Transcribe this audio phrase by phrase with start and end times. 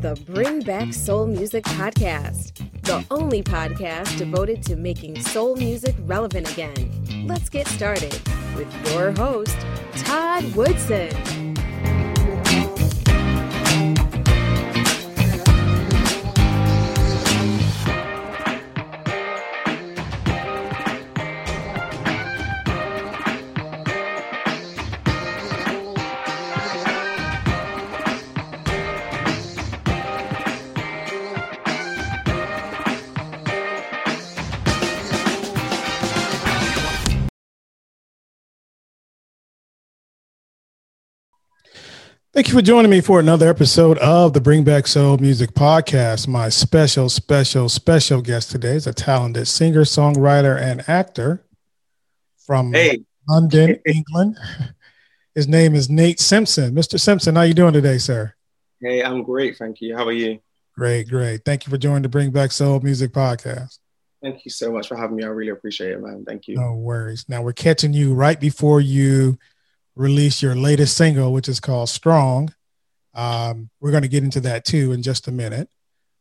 [0.00, 2.52] The Bring Back Soul Music Podcast,
[2.82, 7.26] the only podcast devoted to making soul music relevant again.
[7.26, 8.12] Let's get started
[8.56, 9.56] with your host,
[9.96, 11.47] Todd Woodson.
[42.38, 46.28] Thank you for joining me for another episode of the Bring Back Soul Music Podcast.
[46.28, 51.44] My special, special, special guest today is a talented singer, songwriter, and actor
[52.46, 53.02] from hey.
[53.28, 54.36] London, England.
[55.34, 56.76] His name is Nate Simpson.
[56.76, 57.00] Mr.
[57.00, 58.32] Simpson, how you doing today, sir?
[58.80, 59.96] Hey, I'm great, thank you.
[59.96, 60.38] How are you?
[60.76, 61.44] Great, great.
[61.44, 63.78] Thank you for joining the Bring Back Soul Music Podcast.
[64.22, 65.24] Thank you so much for having me.
[65.24, 66.24] I really appreciate it, man.
[66.24, 66.54] Thank you.
[66.54, 67.24] No worries.
[67.28, 69.40] Now we're catching you right before you
[69.98, 72.54] release your latest single, which is called Strong.
[73.14, 75.68] Um, we're going to get into that too in just a minute.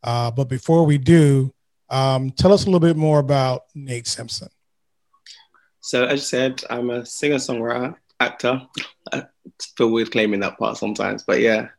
[0.03, 1.53] Uh, but before we do,
[1.89, 4.50] um, tell us a little bit more about Nate Simpson.
[5.80, 8.61] So, as you said, I'm a singer songwriter, actor.
[9.14, 9.23] I
[9.77, 11.70] feel weird claiming that part sometimes, but yeah,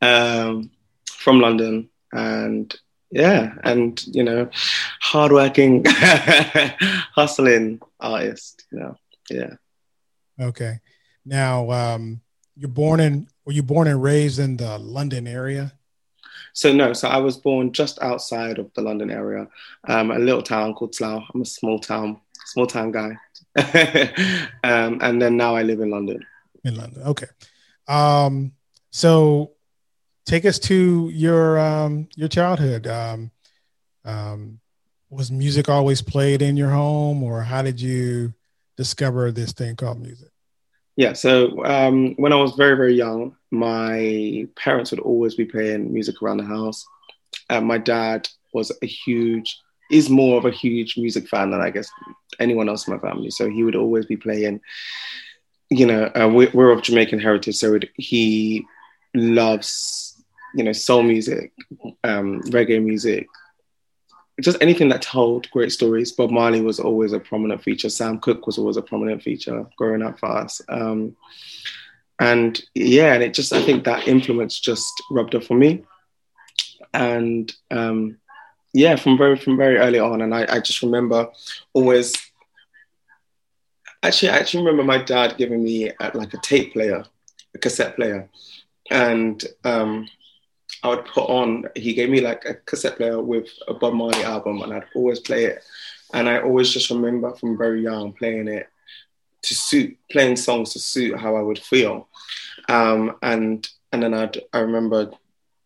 [0.00, 0.70] um,
[1.06, 1.90] from London.
[2.12, 2.74] And
[3.10, 4.50] yeah, and you know,
[5.00, 8.96] hardworking, hustling artist, you know,
[9.30, 9.54] yeah.
[10.40, 10.80] Okay.
[11.24, 12.20] Now, um,
[12.56, 15.72] you're born in, were you born and raised in the London area?
[16.54, 19.48] So no, so I was born just outside of the London area,
[19.88, 21.24] um, a little town called Slough.
[21.34, 23.16] I'm a small town, small town guy,
[24.64, 26.24] um, and then now I live in London.
[26.64, 27.26] In London, okay.
[27.88, 28.52] Um,
[28.90, 29.52] so
[30.26, 32.86] take us to your um, your childhood.
[32.86, 33.30] Um,
[34.04, 34.60] um,
[35.08, 38.34] was music always played in your home, or how did you
[38.76, 40.31] discover this thing called music?
[40.96, 45.92] Yeah, so um, when I was very, very young, my parents would always be playing
[45.92, 46.84] music around the house.
[47.48, 49.58] Uh, my dad was a huge,
[49.90, 51.88] is more of a huge music fan than I guess
[52.38, 53.30] anyone else in my family.
[53.30, 54.60] So he would always be playing,
[55.70, 57.56] you know, uh, we, are of Jamaican heritage.
[57.56, 58.64] So it, he
[59.14, 60.22] loves,
[60.54, 61.52] you know, soul music,
[62.04, 63.26] um, reggae music,
[64.40, 66.12] just anything that told great stories.
[66.12, 67.90] Bob Marley was always a prominent feature.
[67.90, 70.60] Sam Cooke was always a prominent feature growing up for us.
[70.68, 71.16] Um,
[72.18, 75.84] and yeah, and it just, I think that influence just rubbed off on me.
[76.94, 78.18] And um,
[78.72, 80.22] yeah, from very, from very early on.
[80.22, 81.28] And I, I just remember
[81.74, 82.14] always,
[84.02, 87.04] actually, I actually remember my dad giving me a, like a tape player,
[87.54, 88.28] a cassette player.
[88.90, 90.08] And um,
[90.82, 94.24] I would put on, he gave me like a cassette player with a Bob Marley
[94.24, 95.62] album and I'd always play it.
[96.12, 98.68] And I always just remember from very young playing it
[99.42, 102.08] to suit, playing songs to suit how I would feel.
[102.68, 105.10] Um, and and then I'd, I remember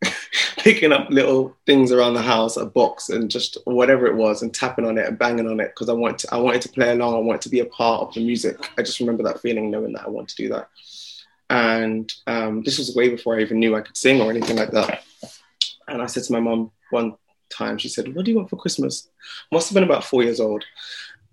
[0.59, 4.53] picking up little things around the house, a box and just whatever it was and
[4.53, 6.91] tapping on it and banging on it because I wanted to, I wanted to play
[6.91, 7.15] along.
[7.15, 8.59] I wanted to be a part of the music.
[8.77, 10.69] I just remember that feeling knowing that I want to do that.
[11.49, 14.73] And um, this was way before I even knew I could sing or anything like
[14.73, 15.05] that.
[15.89, 17.15] And I said to my mom one
[17.51, 19.09] time, she said, What do you want for Christmas?
[19.53, 20.65] Must have been about four years old.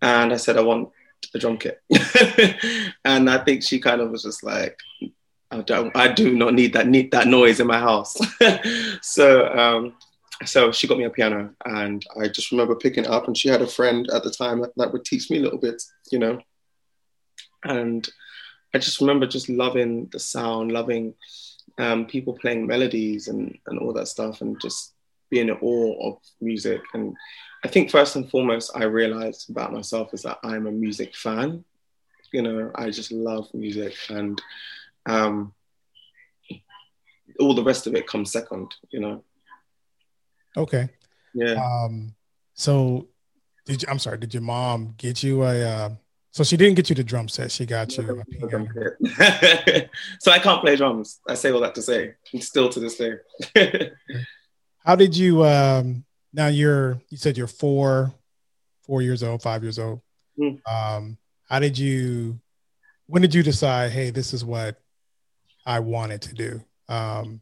[0.01, 0.89] And I said, I want
[1.33, 1.81] a drum kit.
[3.05, 4.77] and I think she kind of was just like,
[5.49, 8.17] I don't, I do not need that need that noise in my house.
[9.01, 9.93] so um,
[10.45, 13.49] so she got me a piano and I just remember picking it up and she
[13.49, 15.81] had a friend at the time that, that would teach me a little bit,
[16.11, 16.39] you know.
[17.63, 18.07] And
[18.73, 21.13] I just remember just loving the sound, loving
[21.77, 24.93] um, people playing melodies and, and all that stuff, and just
[25.29, 26.81] being in awe of music.
[26.93, 27.15] And
[27.63, 31.63] I think first and foremost, I realized about myself is that I'm a music fan.
[32.31, 34.41] You know, I just love music, and
[35.05, 35.53] um,
[37.39, 38.73] all the rest of it comes second.
[38.89, 39.23] You know.
[40.57, 40.89] Okay.
[41.35, 41.63] Yeah.
[41.63, 42.15] Um,
[42.55, 43.07] so,
[43.65, 44.17] did you, I'm sorry.
[44.17, 45.63] Did your mom get you a?
[45.63, 45.89] Uh,
[46.33, 47.51] so she didn't get you the drum set.
[47.51, 48.67] She got you a piano.
[50.19, 51.19] so I can't play drums.
[51.29, 53.17] I say all that to say, still to this day.
[54.83, 55.45] How did you?
[55.45, 56.03] Um,
[56.33, 56.99] now you're.
[57.09, 58.15] You said you're four,
[58.81, 60.01] four years old, five years old.
[60.39, 60.59] Mm.
[60.67, 62.39] Um, how did you?
[63.05, 63.91] When did you decide?
[63.91, 64.81] Hey, this is what
[65.67, 66.61] I wanted to do.
[66.89, 67.41] Um,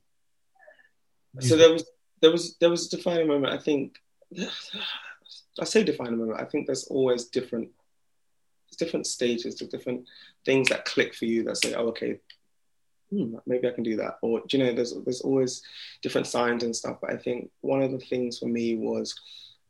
[1.39, 1.89] so there was
[2.21, 3.53] there was there was a defining moment.
[3.53, 3.95] I think
[5.59, 6.41] I say defining moment.
[6.41, 7.69] I think there's always different
[8.77, 10.07] different stages, the different
[10.45, 12.19] things that click for you that say, oh, okay,
[13.09, 14.18] hmm, maybe I can do that.
[14.21, 15.62] Or you know, there's there's always
[16.01, 16.97] different signs and stuff.
[17.01, 19.15] But I think one of the things for me was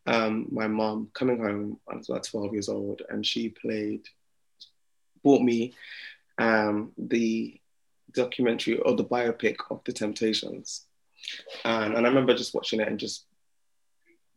[0.06, 1.80] um, my mom coming home.
[1.92, 4.08] I was about 12 years old, and she played,
[5.24, 5.74] bought me
[6.38, 7.60] um, the
[8.14, 10.86] documentary or the biopic of the Temptations,
[11.66, 13.26] and, and I remember just watching it and just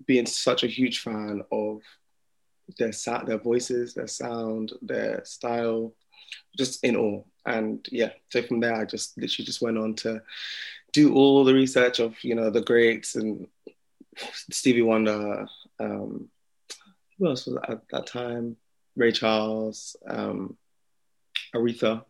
[0.06, 1.80] being such a huge fan of
[2.78, 5.94] their sound, their voices, their sound, their style,
[6.56, 7.22] just in awe.
[7.46, 10.22] And yeah, so from there, I just literally just went on to
[10.92, 13.46] do all the research of you know the greats and
[14.16, 15.46] Stevie Wonder.
[15.78, 16.30] Um,
[17.18, 18.56] who else was at that time?
[18.96, 20.56] Ray Charles, um,
[21.54, 22.04] Aretha.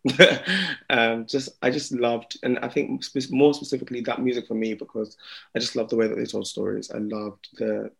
[0.90, 5.16] um, just I just loved, and I think more specifically that music for me because
[5.54, 6.90] I just loved the way that they told stories.
[6.90, 7.90] I loved the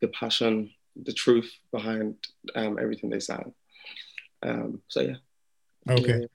[0.00, 0.70] the passion,
[1.04, 2.16] the truth behind
[2.54, 3.52] um, everything they sang.
[4.42, 5.16] Um, so yeah.
[5.88, 6.26] Okay.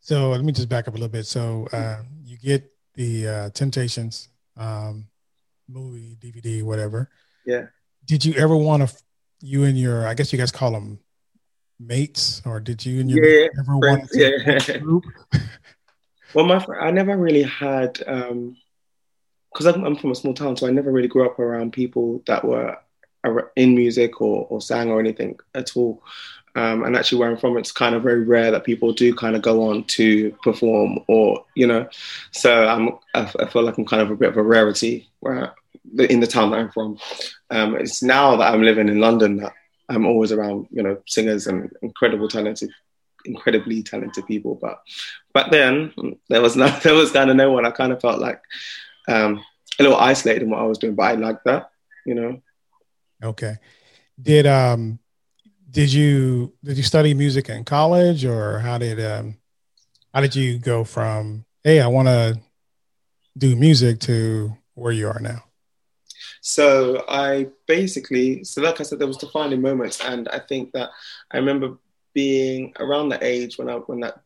[0.00, 1.26] So let me just back up a little bit.
[1.26, 5.06] So uh, you get the uh, Temptations um,
[5.68, 7.10] movie, DVD, whatever.
[7.46, 7.66] Yeah.
[8.06, 8.96] Did you ever want to?
[9.42, 10.98] You and your, I guess you guys call them
[11.78, 14.78] mates, or did you and your yeah, ever want to yeah.
[14.78, 15.04] group?
[16.34, 18.56] well, my I never really had because um,
[19.66, 22.44] I'm, I'm from a small town, so I never really grew up around people that
[22.44, 22.76] were
[23.56, 26.02] in music or, or sang or anything at all.
[26.56, 29.36] Um, and actually, where I'm from, it's kind of very rare that people do kind
[29.36, 31.88] of go on to perform, or you know.
[32.32, 35.54] So I'm, I, feel like I'm kind of a bit of a rarity where
[35.98, 36.98] in the town that I'm from.
[37.50, 39.52] Um, it's now that I'm living in London that
[39.88, 42.70] I'm always around, you know, singers and incredible talented,
[43.24, 44.56] incredibly talented people.
[44.60, 44.80] But
[45.34, 45.92] back then,
[46.28, 47.66] there was no, there was kind of no one.
[47.66, 48.40] I kind of felt like
[49.08, 49.44] um,
[49.78, 51.70] a little isolated in what I was doing, but I liked that,
[52.06, 52.40] you know.
[53.22, 53.56] Okay.
[54.20, 54.98] Did um
[55.70, 59.36] did you did you study music in college or how did um
[60.12, 62.40] how did you go from hey I want to
[63.36, 65.44] do music to where you are now?
[66.40, 70.90] So I basically so like I said there was defining moments and I think that
[71.30, 71.76] I remember
[72.14, 74.20] being around the age when I when that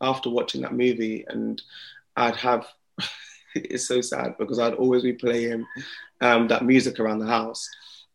[0.00, 1.60] after watching that movie and
[2.16, 2.66] I'd have
[3.54, 5.66] it's so sad because I'd always be playing
[6.20, 7.68] um, that music around the house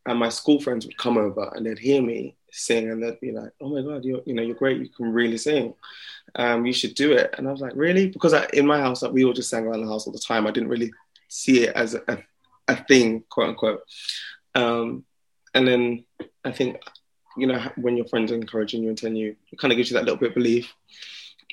[0.05, 3.31] and my school friends would come over and they'd hear me sing and they'd be
[3.31, 4.79] like, "Oh my god, you're you know you're great.
[4.81, 5.73] You can really sing.
[6.35, 9.01] Um, you should do it." And I was like, "Really?" Because I, in my house,
[9.01, 10.45] like, we all just sang around the house all the time.
[10.45, 10.91] I didn't really
[11.27, 12.23] see it as a,
[12.67, 13.81] a thing, quote unquote.
[14.55, 15.05] Um,
[15.53, 16.05] and then
[16.43, 16.81] I think
[17.37, 19.89] you know when your friends are encouraging you and telling you, it kind of gives
[19.89, 20.73] you that little bit of belief.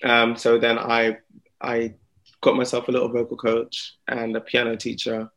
[0.03, 1.19] Um, so then I
[1.61, 1.95] I
[2.41, 5.31] got myself a little vocal coach and a piano teacher,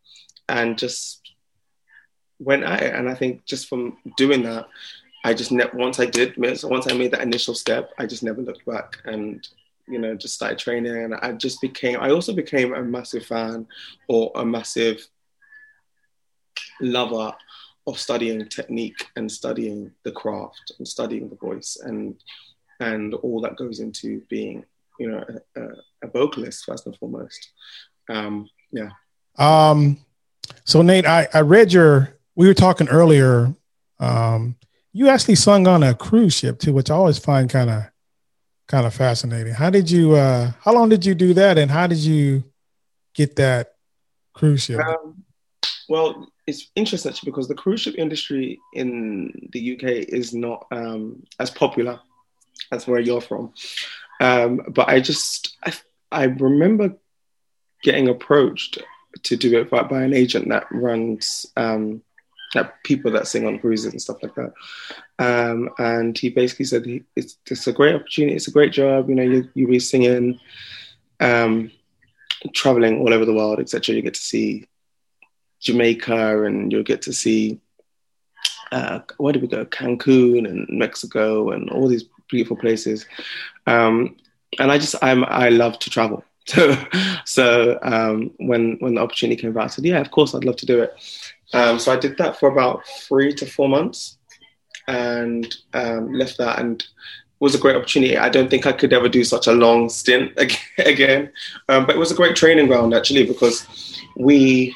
[0.50, 1.23] and just
[2.44, 2.96] went at it.
[2.96, 4.68] And I think just from doing that,
[5.24, 8.42] I just ne- once I did, once I made that initial step, I just never
[8.42, 9.48] looked back and
[9.88, 10.96] you know just started training.
[10.96, 12.00] And I just became.
[12.00, 13.68] I also became a massive fan
[14.08, 15.08] or a massive
[16.82, 17.34] lover
[17.86, 22.16] of studying technique and studying the craft and studying the voice and
[22.80, 24.66] and all that goes into being
[25.00, 25.24] you know
[25.56, 25.62] a,
[26.04, 27.52] a vocalist first and foremost.
[28.10, 28.90] Um, yeah.
[29.38, 29.98] Um.
[30.66, 32.18] So Nate, I I read your.
[32.36, 33.54] We were talking earlier.
[34.00, 34.56] Um,
[34.92, 37.84] you actually sung on a cruise ship too, which I always find kind of
[38.68, 39.54] kind of fascinating.
[39.54, 40.16] How did you?
[40.16, 42.44] uh How long did you do that, and how did you
[43.14, 43.76] get that
[44.34, 44.80] cruise ship?
[44.80, 45.24] Um,
[45.90, 51.50] well, it's interesting because the cruise ship industry in the UK is not um, as
[51.50, 52.00] popular
[52.72, 53.54] as where you're from.
[54.20, 55.74] Um, but I just I,
[56.12, 56.96] I remember
[57.82, 58.82] getting approached
[59.24, 62.02] to do it by, by an agent that runs um,
[62.54, 64.54] that people that sing on cruises and stuff like that.
[65.20, 69.10] Um, and he basically said it's, it's a great opportunity, it's a great job.
[69.10, 70.40] You know, you you be singing,
[71.20, 71.72] um,
[72.54, 73.96] traveling all over the world, etc.
[73.96, 74.68] You get to see
[75.60, 77.60] Jamaica, and you'll get to see
[78.74, 79.66] uh, where did we go?
[79.66, 83.06] Cancun and Mexico, and all these beautiful places.
[83.68, 84.18] Um,
[84.60, 86.24] and I just I'm I love to travel.
[86.46, 86.76] So,
[87.26, 90.58] so um, when when the opportunity came about, I said, yeah, of course, I'd love
[90.58, 90.94] to do it.
[91.54, 94.18] Um, so I did that for about three to four months,
[94.88, 96.84] and um, left that and
[97.40, 98.18] was a great opportunity.
[98.18, 100.32] I don't think I could ever do such a long stint
[100.78, 101.32] again,
[101.70, 104.76] um, but it was a great training ground actually because we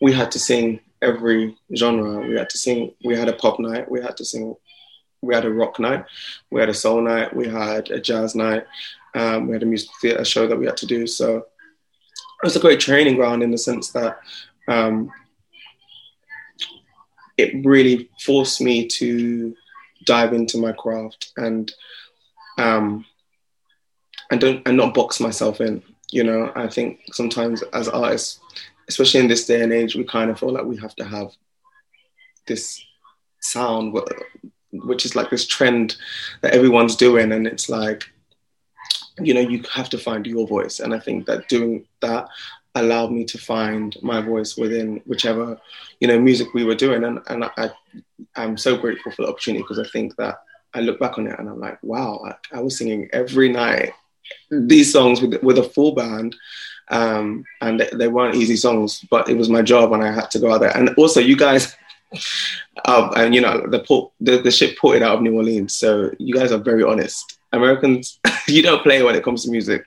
[0.00, 2.26] we had to sing every genre.
[2.26, 2.92] We had to sing.
[3.04, 3.90] We had a pop night.
[3.90, 4.54] We had to sing.
[5.22, 6.04] We had a rock night.
[6.50, 7.34] We had a soul night.
[7.34, 8.66] We had a jazz night.
[9.14, 11.06] Um, we had a musical theatre show that we had to do.
[11.06, 14.20] So it was a great training ground in the sense that
[14.68, 15.10] um,
[17.36, 19.54] it really forced me to
[20.04, 21.72] dive into my craft and
[22.58, 23.04] um,
[24.30, 25.82] and don't and not box myself in.
[26.10, 28.40] You know, I think sometimes as artists,
[28.88, 31.32] especially in this day and age, we kind of feel like we have to have
[32.46, 32.82] this
[33.40, 33.98] sound,
[34.72, 35.96] which is like this trend
[36.42, 38.04] that everyone's doing, and it's like,
[39.18, 40.80] you know, you have to find your voice.
[40.80, 42.28] And I think that doing that
[42.80, 45.60] allowed me to find my voice within whichever,
[46.00, 47.04] you know, music we were doing.
[47.04, 47.70] And, and I,
[48.34, 50.42] I'm so grateful for the opportunity because I think that
[50.74, 53.92] I look back on it and I'm like, wow, I, I was singing every night
[54.50, 56.36] these songs with, with a full band.
[56.88, 60.30] Um, and they, they, weren't easy songs, but it was my job and I had
[60.32, 60.76] to go out there.
[60.76, 61.76] And also, you guys,
[62.84, 65.74] um, and you know, the, port, the, the ship ported out of New Orleans.
[65.74, 67.38] So you guys are very honest.
[67.52, 69.84] Americans, you don't play when it comes to music.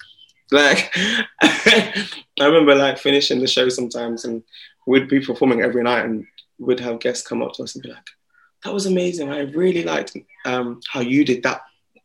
[0.51, 0.91] Like,
[1.41, 2.06] I
[2.39, 4.44] remember like finishing the show sometimes and
[4.88, 6.25] we'd be performing every night and
[6.58, 8.08] we'd have guests come up to us and be like,
[8.63, 9.32] that was amazing.
[9.32, 11.62] I really liked um, how you did that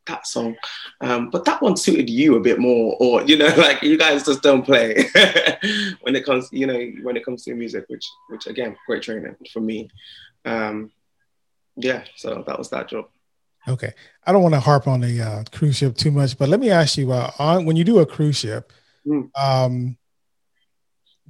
[0.06, 0.54] that song,
[1.00, 4.24] um, but that one suited you a bit more, or you know, like you guys
[4.24, 4.94] just don't play
[6.02, 9.34] when it comes, you know, when it comes to music, which which again, great training
[9.52, 9.88] for me.
[10.44, 10.92] Um,
[11.76, 13.06] yeah, so that was that job.
[13.66, 13.92] Okay,
[14.26, 16.70] I don't want to harp on the uh, cruise ship too much, but let me
[16.70, 18.72] ask you: uh, on when you do a cruise ship,
[19.06, 19.30] mm.
[19.40, 19.96] um,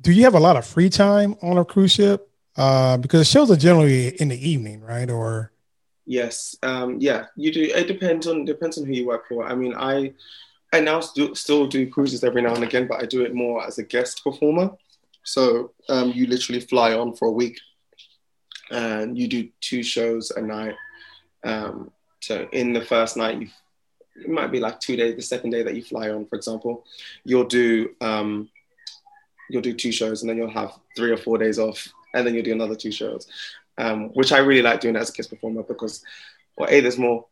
[0.01, 2.29] do you have a lot of free time on a cruise ship?
[2.57, 5.11] Uh, because shows are generally in the evening, right?
[5.11, 5.53] Or
[6.07, 7.63] yes, um, yeah, you do.
[7.63, 9.45] It depends on depends on who you work for.
[9.45, 10.13] I mean, I
[10.73, 13.65] I now do, still do cruises every now and again, but I do it more
[13.65, 14.73] as a guest performer.
[15.23, 17.59] So um, you literally fly on for a week,
[18.71, 20.75] and you do two shows a night.
[21.45, 21.93] Um,
[22.27, 23.49] so in the first night, you
[24.17, 25.17] it might be like two days.
[25.17, 26.85] The second day that you fly on, for example,
[27.25, 28.49] you'll do um,
[29.51, 32.35] you'll do two shows, and then you'll have three or four days off and then
[32.35, 33.27] you'll do another two shows,
[33.77, 36.03] um, which I really like doing as a Kiss performer because,
[36.57, 37.27] well, a there's more,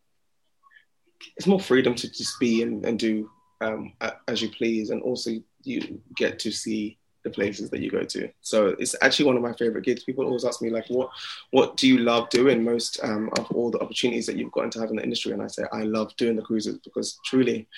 [1.36, 3.30] it's more freedom to just be and, and do
[3.60, 3.92] um,
[4.26, 5.30] as you please, and also
[5.62, 8.28] you get to see the places that you go to.
[8.40, 10.04] So it's actually one of my favorite gigs.
[10.04, 11.10] People always ask me like, what
[11.50, 14.80] what do you love doing most um, of all the opportunities that you've gotten to
[14.80, 15.32] have in the industry?
[15.32, 17.68] And I say I love doing the cruises because truly,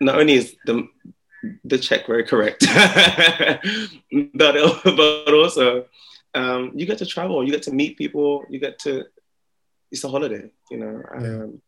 [0.00, 0.88] not only is the
[1.64, 2.64] the check very correct.
[4.34, 5.86] but, but also,
[6.34, 9.04] um, you get to travel, you get to meet people, you get to,
[9.90, 11.62] it's a holiday, you know, um,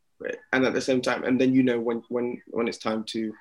[0.52, 3.32] and at the same time, and then you know when when when it's time to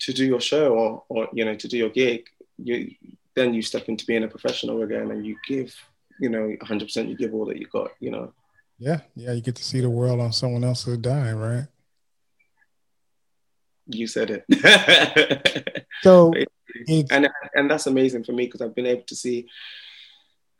[0.00, 2.26] to do your show or or you know to do your gig,
[2.58, 2.94] you
[3.34, 5.74] then you step into being a professional again, and you give,
[6.20, 6.84] you know, 100.
[6.84, 8.32] percent You give all that you got, you know.
[8.78, 11.66] Yeah, yeah, you get to see the world on someone else's dime, right?
[13.88, 15.84] you said it.
[16.02, 16.32] so,
[17.10, 19.46] and and that's amazing for me because I've been able to see,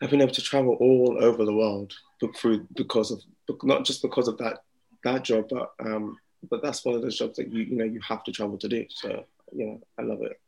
[0.02, 1.92] I've been able to travel all over the world
[2.36, 3.22] through because of
[3.62, 4.58] not just because of that
[5.04, 6.16] that job, but um,
[6.50, 8.68] but that's one of those jobs that you you know you have to travel to
[8.68, 8.86] do.
[8.88, 10.40] So you know, I love it.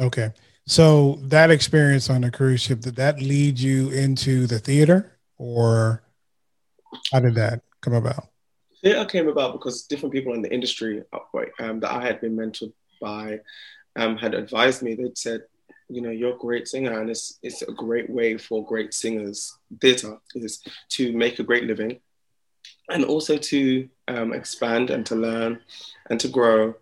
[0.00, 0.32] Okay,
[0.66, 6.02] so that experience on a cruise ship did that lead you into the theater, or
[7.12, 8.28] how did that come about?
[8.82, 11.02] Theatre came about because different people in the industry
[11.60, 13.40] um, that I had been mentored by
[13.96, 14.94] um, had advised me.
[14.94, 15.42] They'd said,
[15.88, 19.56] you know, you're a great singer, and it's it's a great way for great singers.
[19.80, 22.00] Theatre is to make a great living,
[22.90, 25.60] and also to um, expand and to learn
[26.10, 26.74] and to grow.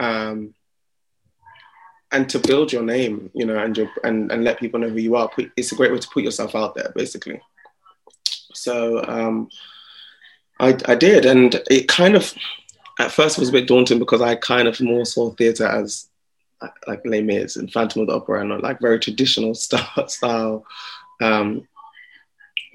[0.00, 0.54] Um,
[2.12, 4.98] and to build your name, you know, and your and, and let people know who
[4.98, 5.30] you are.
[5.56, 7.40] It's a great way to put yourself out there, basically.
[8.54, 9.48] So um,
[10.60, 12.32] I, I did, and it kind of
[12.98, 16.08] at first was a bit daunting because I kind of more saw theatre as
[16.86, 20.66] like Les Mis and Phantom of the Opera and like very traditional style, style
[21.20, 21.66] um,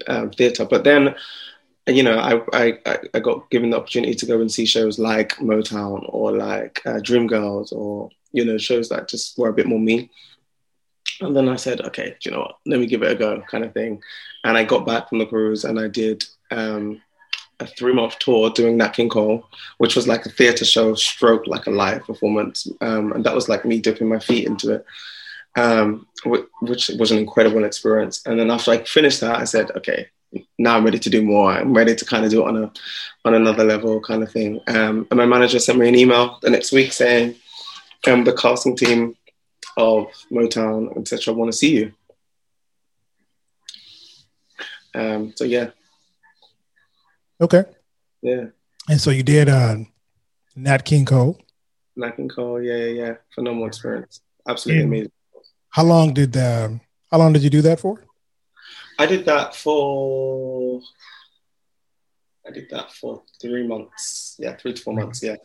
[0.08, 0.66] um, theatre.
[0.66, 1.16] But then,
[1.86, 5.36] you know, I, I, I got given the opportunity to go and see shows like
[5.38, 9.80] Motown or like uh, Dreamgirls or, you know, shows that just were a bit more
[9.80, 10.10] me.
[11.22, 12.58] And then I said, okay, do you know what?
[12.68, 14.02] Let me give it a go, kind of thing.
[14.44, 17.02] And I got back from the cruise and I did um,
[17.60, 19.44] a three month tour doing Nat King Cole,
[19.80, 23.50] which was like a theatre show, stroke like a live performance, um, and that was
[23.50, 24.86] like me dipping my feet into it,
[25.56, 26.06] um,
[26.62, 28.22] which was an incredible experience.
[28.28, 30.10] And then after I finished that, I said, okay,
[30.60, 31.52] now I'm ready to do more.
[31.52, 32.72] I'm ready to kind of do it on a
[33.26, 34.62] on another level, kind of thing.
[34.68, 37.36] Um, and my manager sent me an email the next week saying,
[38.08, 39.16] um, the casting team
[39.78, 41.94] of Motown, etc., want to see you.
[44.96, 45.70] Um, so yeah,
[47.40, 47.66] Okay.
[48.22, 48.46] Yeah.
[48.90, 49.78] And so you did uh,
[50.56, 51.40] Nat King Cole.
[51.96, 53.14] Nat King Cole, yeah, yeah, yeah.
[53.34, 54.22] Phenomenal experience.
[54.48, 55.12] Absolutely and amazing.
[55.70, 58.04] How long did um, how long did you do that for?
[58.98, 60.82] I did that for
[62.48, 64.38] I did that for three months.
[64.40, 65.22] Yeah, three to four months.
[65.22, 65.36] Yeah.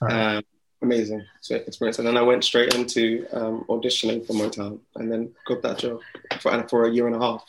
[0.00, 0.36] Right.
[0.36, 0.44] Um,
[0.82, 1.98] amazing experience.
[1.98, 6.00] And then I went straight into um, auditioning for Motown, and then got that job
[6.40, 7.44] for for a year and a half.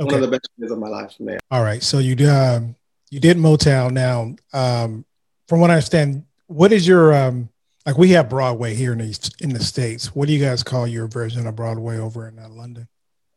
[0.00, 0.06] Okay.
[0.06, 1.38] One of the best years of my life, man.
[1.50, 2.74] All right, so you um,
[3.10, 3.92] you did Motown.
[3.92, 5.04] Now, um,
[5.48, 7.48] from what I understand, what is your um,
[7.86, 7.96] like?
[7.96, 10.14] We have Broadway here in the in the states.
[10.14, 12.88] What do you guys call your version of Broadway over in uh, London?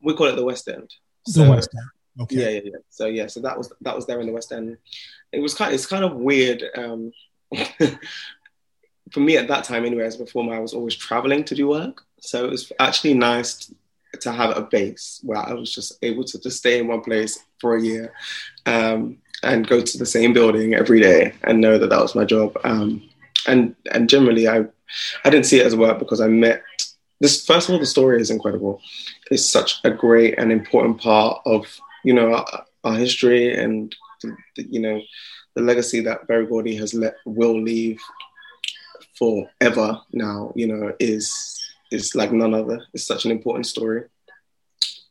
[0.01, 0.91] We call it the West End.
[1.27, 1.89] So, the West End.
[2.23, 2.35] Okay.
[2.37, 2.79] Yeah, yeah, yeah.
[2.89, 4.77] So yeah, so that was that was there in the West End.
[5.31, 5.73] It was kind.
[5.73, 6.63] It's kind of weird.
[6.75, 7.11] Um,
[9.11, 11.67] for me at that time, anyway, as a performer, I was always traveling to do
[11.67, 12.03] work.
[12.19, 13.71] So it was actually nice
[14.21, 17.39] to have a base where I was just able to just stay in one place
[17.59, 18.13] for a year
[18.65, 22.25] um, and go to the same building every day and know that that was my
[22.25, 22.57] job.
[22.63, 23.07] Um,
[23.45, 24.65] and and generally, I
[25.23, 26.63] I didn't see it as work because I met
[27.19, 27.45] this.
[27.45, 28.81] First of all, the story is incredible.
[29.31, 31.65] It's such a great and important part of
[32.03, 35.01] you know our, our history and the, the, you know
[35.55, 37.99] the legacy that Berry Gordy has let will leave
[39.17, 40.51] forever now.
[40.55, 41.57] You know is
[41.91, 42.81] is like none other.
[42.93, 44.03] It's such an important story.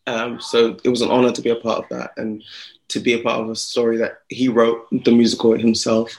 [0.06, 2.42] Um, so it was an honor to be a part of that and
[2.88, 6.16] to be a part of a story that he wrote the musical himself,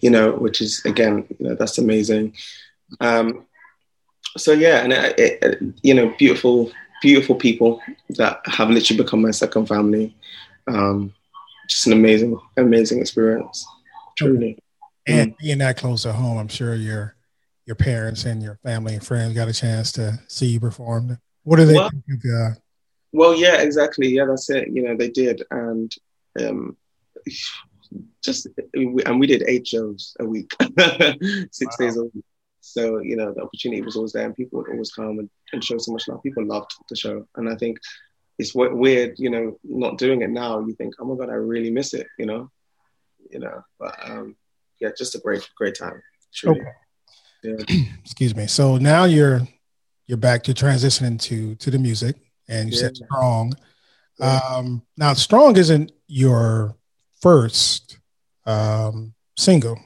[0.00, 2.34] you know, which is again, you know, that's amazing.
[3.00, 3.46] Um,
[4.36, 6.70] so yeah, and it, it, you know, beautiful,
[7.00, 7.80] beautiful people
[8.10, 10.14] that have literally become my second family.
[10.66, 11.14] Um,
[11.66, 13.66] just an amazing, amazing experience,
[14.16, 14.58] truly.
[15.06, 17.14] And being that close at home, I'm sure you're
[17.70, 21.16] your parents and your family and friends got a chance to see you perform.
[21.44, 22.54] What do they well, think of uh,
[23.12, 24.08] Well, yeah, exactly.
[24.08, 24.68] Yeah, that's it.
[24.72, 25.94] You know, they did, and
[26.40, 26.76] um,
[28.24, 30.50] just and we did eight shows a week,
[31.52, 31.86] six wow.
[31.86, 32.24] days a week.
[32.60, 35.62] So you know, the opportunity was always there, and people would always come and, and
[35.62, 36.24] show so much love.
[36.24, 37.78] People loved the show, and I think
[38.36, 40.58] it's weird, you know, not doing it now.
[40.58, 42.50] You think, oh my god, I really miss it, you know,
[43.30, 43.62] you know.
[43.78, 44.34] But um,
[44.80, 46.02] yeah, just a great, great time.
[46.34, 46.60] Truly.
[46.60, 46.70] Okay.
[47.42, 47.56] Yeah.
[48.04, 48.46] Excuse me.
[48.46, 49.42] So now you're
[50.06, 52.16] you're back to transitioning to to the music,
[52.48, 52.82] and you yeah.
[52.82, 53.52] said strong.
[54.18, 54.40] Yeah.
[54.52, 56.76] Um, now, strong isn't your
[57.20, 57.98] first
[58.44, 59.78] um, single,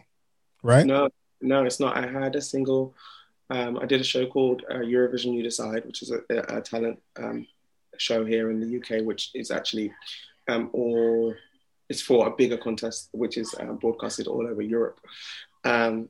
[0.62, 0.86] right?
[0.86, 1.08] No,
[1.40, 1.96] no, it's not.
[1.96, 2.94] I had a single.
[3.50, 7.00] Um, I did a show called uh, Eurovision You Decide, which is a, a talent
[7.16, 7.46] um,
[7.98, 9.92] show here in the UK, which is actually
[10.48, 11.34] um, all
[11.88, 15.00] it's for a bigger contest, which is uh, broadcasted all over Europe.
[15.64, 16.08] Um,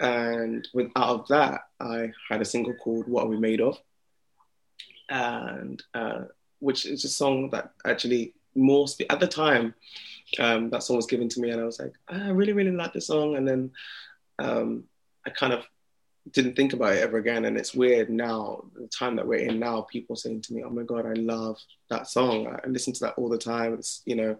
[0.00, 3.78] and with out of that, I had a single called "What Are We Made Of,"
[5.08, 6.22] and uh,
[6.60, 9.74] which is a song that actually more spe- at the time
[10.38, 12.92] um, that song was given to me, and I was like, I really, really like
[12.92, 13.70] this song, and then
[14.38, 14.84] um,
[15.26, 15.64] I kind of
[16.30, 17.44] didn't think about it ever again.
[17.44, 20.70] And it's weird now, the time that we're in now, people saying to me, "Oh
[20.70, 21.58] my God, I love
[21.90, 22.46] that song.
[22.46, 24.36] I listen to that all the time." It's you know,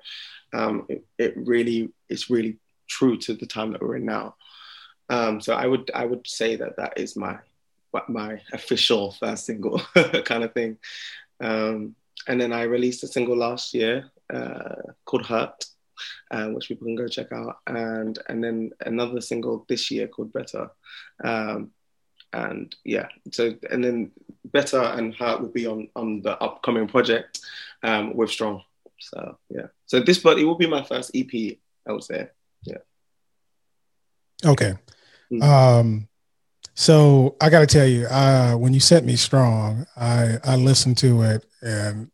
[0.53, 4.37] um, it, it really, it's really true to the time that we're in now.
[5.09, 7.39] Um, so I would I would say that that is my
[8.09, 9.79] my official first single
[10.25, 10.79] kind of thing.
[11.41, 11.95] Um,
[12.27, 15.65] and then I released a single last year uh, called Hurt,
[16.31, 20.33] um, which people can go check out, and and then another single this year called
[20.33, 20.71] Better.
[21.23, 21.71] Um,
[22.33, 24.11] and yeah, so and then
[24.47, 27.41] Better and Hurt will be on on the upcoming project
[27.83, 28.63] um, with Strong.
[29.01, 31.59] So yeah, so this but it will be my first EP.
[31.87, 32.29] I would say,
[32.63, 32.79] yeah.
[34.45, 34.75] Okay.
[35.33, 35.43] Mm-hmm.
[35.43, 36.09] Um,
[36.75, 40.99] so I got to tell you, uh, when you sent me strong, I I listened
[40.99, 42.11] to it and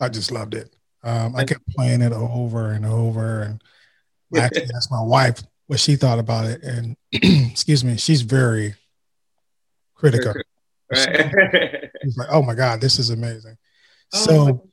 [0.00, 0.74] I just loved it.
[1.02, 3.62] Um, I kept playing it over and over, and
[4.34, 8.74] I actually asked my wife what she thought about it, and excuse me, she's very
[9.94, 10.34] critical.
[10.90, 11.90] Right.
[12.02, 13.56] She's like, "Oh my god, this is amazing."
[14.14, 14.70] Oh, so,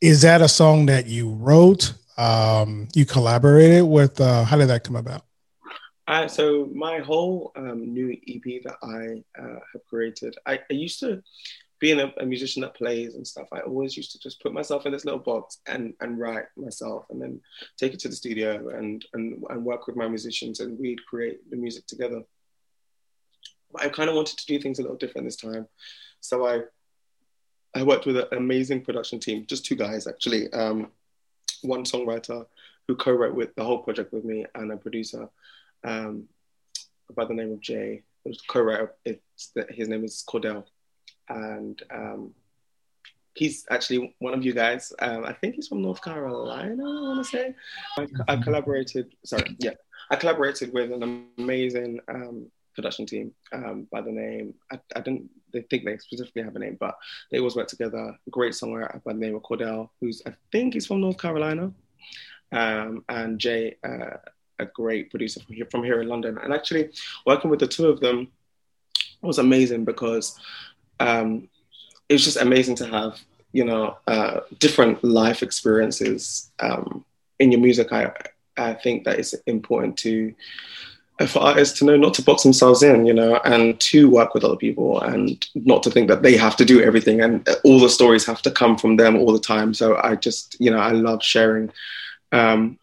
[0.00, 1.92] is that a song that you wrote?
[2.16, 4.20] Um, you collaborated with?
[4.20, 5.24] Uh, how did that come about?
[6.28, 11.22] So my whole um, new EP that I uh, have created, I, I, used to
[11.80, 13.46] being a, a, musician that plays and stuff.
[13.52, 17.04] I always used to just put myself in this little box and and write myself,
[17.10, 17.42] and then
[17.76, 21.50] take it to the studio and and, and work with my musicians, and we'd create
[21.50, 22.22] the music together.
[23.70, 25.68] But I kind of wanted to do things a little different this time,
[26.20, 26.62] so I
[27.74, 30.90] I worked with an amazing production team, just two guys actually, um,
[31.60, 32.46] one songwriter
[32.86, 35.28] who co-wrote with the whole project with me, and a producer
[35.84, 36.24] um,
[37.14, 38.02] by the name of Jay.
[38.24, 38.94] Was co-writer.
[39.04, 40.64] It's his name is Cordell,
[41.28, 42.34] and um,
[43.38, 44.92] he's actually one of you guys.
[44.98, 46.82] Um, I think he's from North Carolina.
[46.82, 47.54] I want to say.
[47.96, 49.14] I, I, collaborated.
[49.24, 49.74] Sorry, yeah,
[50.10, 54.54] I collaborated with an amazing um, production team um, by the name.
[54.70, 55.30] I, I didn't.
[55.52, 56.98] They think they specifically have a name, but
[57.30, 58.18] they always work together.
[58.30, 61.72] Great songwriter by the name of Cordell, who's I think he's from North Carolina,
[62.52, 63.76] um, and Jay.
[63.82, 64.16] Uh,
[64.58, 66.38] a great producer from here, from here in London.
[66.38, 66.90] And actually,
[67.26, 68.28] working with the two of them
[69.22, 70.38] was amazing because
[71.00, 71.48] um,
[72.08, 73.20] it was just amazing to have
[73.52, 77.04] you know uh, different life experiences um,
[77.38, 77.92] in your music.
[77.92, 78.12] I
[78.56, 80.34] I think that it's important to
[81.26, 84.44] for artists to know not to box themselves in, you know, and to work with
[84.44, 87.88] other people and not to think that they have to do everything and all the
[87.88, 89.74] stories have to come from them all the time.
[89.74, 91.72] So I just, you know, I love sharing
[92.30, 92.78] um,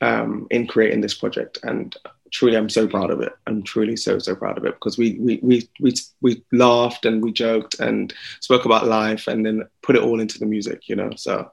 [0.00, 1.96] um, in creating this project and
[2.30, 3.32] truly I'm so proud of it.
[3.46, 7.22] I'm truly so, so proud of it because we, we, we, we, we laughed and
[7.22, 10.96] we joked and spoke about life and then put it all into the music, you
[10.96, 11.50] know, so.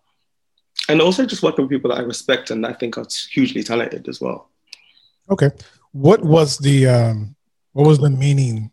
[0.90, 4.10] And also just working with people that I respect and I think are hugely talented
[4.10, 4.50] as well.
[5.30, 5.52] Okay.
[5.94, 7.36] What was the um,
[7.72, 8.72] what was the meaning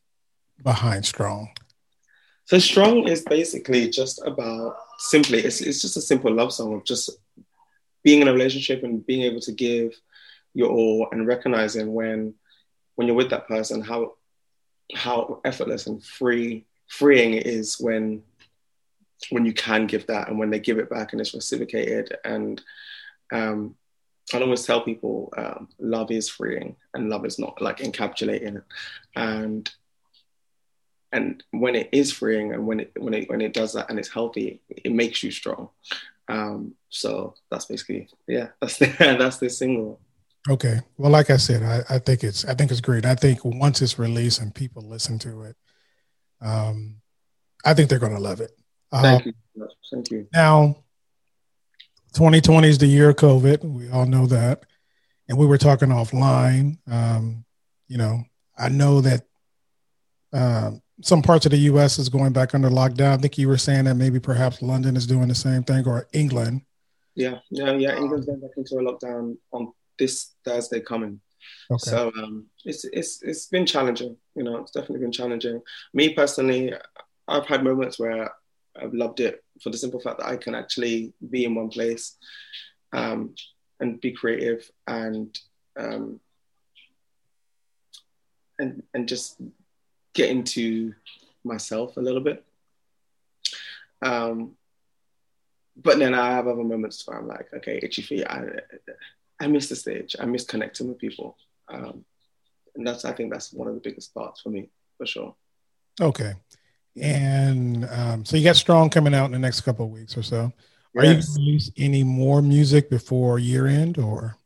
[0.62, 1.50] behind strong?
[2.46, 6.84] So strong is basically just about simply it's it's just a simple love song of
[6.84, 7.10] just
[8.02, 9.94] being in a relationship and being able to give
[10.54, 12.34] your all and recognizing when
[12.96, 14.14] when you're with that person how
[14.94, 18.22] how effortless and free freeing it is when
[19.28, 22.16] when you can give that and when they give it back and it's reciprocated.
[22.24, 22.60] And
[23.30, 23.76] um,
[24.32, 28.62] I always tell people um, love is freeing and love is not like encapsulating
[29.14, 29.70] and
[31.12, 33.98] and when it is freeing and when it when it when it does that and
[33.98, 35.68] it's healthy it makes you strong.
[36.28, 40.00] Um, so that's basically yeah that's the, that's the single
[40.48, 43.44] okay well like i said I, I think it's i think it's great i think
[43.44, 45.56] once it's released and people listen to it
[46.42, 46.96] um,
[47.64, 48.52] i think they're going to love it
[48.92, 50.76] thank um, you thank you now
[52.14, 53.64] 2020 is the year of COVID.
[53.64, 54.64] We all know that.
[55.28, 56.78] And we were talking offline.
[56.90, 57.44] Um,
[57.86, 58.24] you know,
[58.58, 59.22] I know that
[60.32, 60.72] uh,
[61.02, 61.98] some parts of the U.S.
[61.98, 63.12] is going back under lockdown.
[63.12, 66.08] I think you were saying that maybe perhaps London is doing the same thing or
[66.12, 66.62] England.
[67.20, 67.96] Yeah, yeah, yeah.
[67.96, 71.20] England's going back into a lockdown on this Thursday coming.
[71.70, 71.90] Okay.
[71.90, 74.16] So um, it's it's it's been challenging.
[74.34, 75.60] You know, it's definitely been challenging.
[75.92, 76.72] Me personally,
[77.28, 78.32] I've had moments where
[78.80, 82.16] I've loved it for the simple fact that I can actually be in one place
[82.94, 83.34] um,
[83.80, 85.38] and be creative and
[85.78, 86.20] um,
[88.58, 89.36] and and just
[90.14, 90.94] get into
[91.44, 92.44] myself a little bit.
[94.02, 94.56] Um,
[95.82, 98.26] but then I have other moments where I'm like, okay, itchy feet.
[98.26, 98.44] I
[99.40, 100.16] I miss the stage.
[100.18, 101.36] I miss connecting with people,
[101.68, 102.04] um,
[102.74, 105.34] and that's I think that's one of the biggest parts for me for sure.
[106.00, 106.34] Okay,
[107.00, 110.22] and um, so you got Strong coming out in the next couple of weeks or
[110.22, 110.52] so.
[110.96, 111.06] Are yes.
[111.06, 114.36] you going to release any more music before year end or?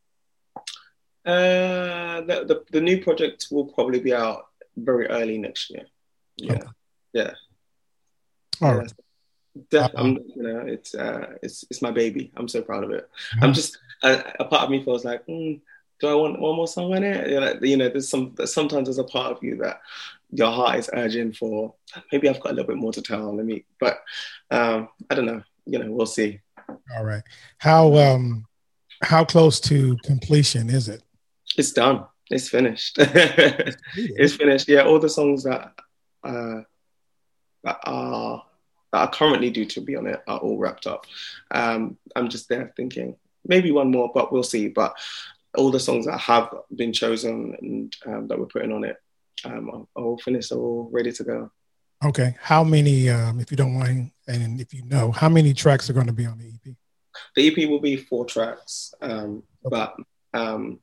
[1.25, 5.87] Uh, the, the, the new project will probably be out very early next year.
[6.37, 6.67] Yeah, okay.
[7.15, 7.31] yeah.
[8.61, 8.93] All yeah, right.
[9.71, 12.33] Def- uh, I'm, you know, it's uh, it's it's my baby.
[12.37, 13.09] I'm so proud of it.
[13.35, 13.53] I'm uh-huh.
[13.53, 15.61] just a, a part of me feels like, mm,
[16.01, 17.31] do I want one more song on it?
[17.31, 19.81] You know, you know, there's some sometimes there's a part of you that
[20.31, 21.75] your heart is urging for
[22.11, 23.35] maybe I've got a little bit more to tell.
[23.35, 24.03] Let me, but
[24.51, 25.43] um, I don't know.
[25.67, 26.41] You know, we'll see.
[26.97, 27.23] All right.
[27.59, 28.47] How um
[29.03, 31.03] how close to completion is it?
[31.57, 32.07] It's done.
[32.31, 32.97] It's finished.
[32.99, 34.69] it's finished.
[34.69, 35.73] Yeah, all the songs that
[36.23, 36.63] uh
[37.63, 38.45] that are
[38.95, 41.05] that are currently due to be on it are all wrapped up.
[41.51, 44.69] Um, I'm just there thinking maybe one more, but we'll see.
[44.69, 44.97] But
[45.57, 48.97] all the songs that have been chosen and um, that we're putting on it
[49.45, 51.51] um, all finished, all ready to go.
[52.05, 52.37] Okay.
[52.41, 55.93] How many, um, if you don't mind, and if you know, how many tracks are
[55.93, 56.77] going to be on the EP?
[57.35, 59.71] The EP will be four tracks, um, okay.
[59.71, 59.97] but
[60.35, 60.79] um,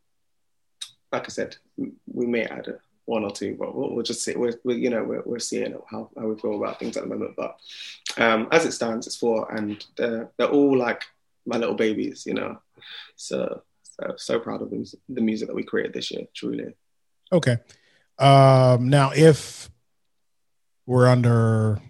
[1.13, 2.67] like I said, we may add
[3.05, 4.35] one or two, but we'll, we'll just see.
[4.35, 7.09] We're, we're, you know, we're, we're seeing how, how we feel about things at the
[7.09, 7.35] moment.
[7.35, 7.57] But
[8.17, 11.03] um, as it stands, it's four, and they're, they're all like
[11.45, 12.59] my little babies, you know.
[13.15, 16.73] So, so so proud of the, the music that we created this year, truly.
[17.31, 17.57] Okay.
[18.19, 19.69] Um, now, if
[20.85, 21.81] we're under,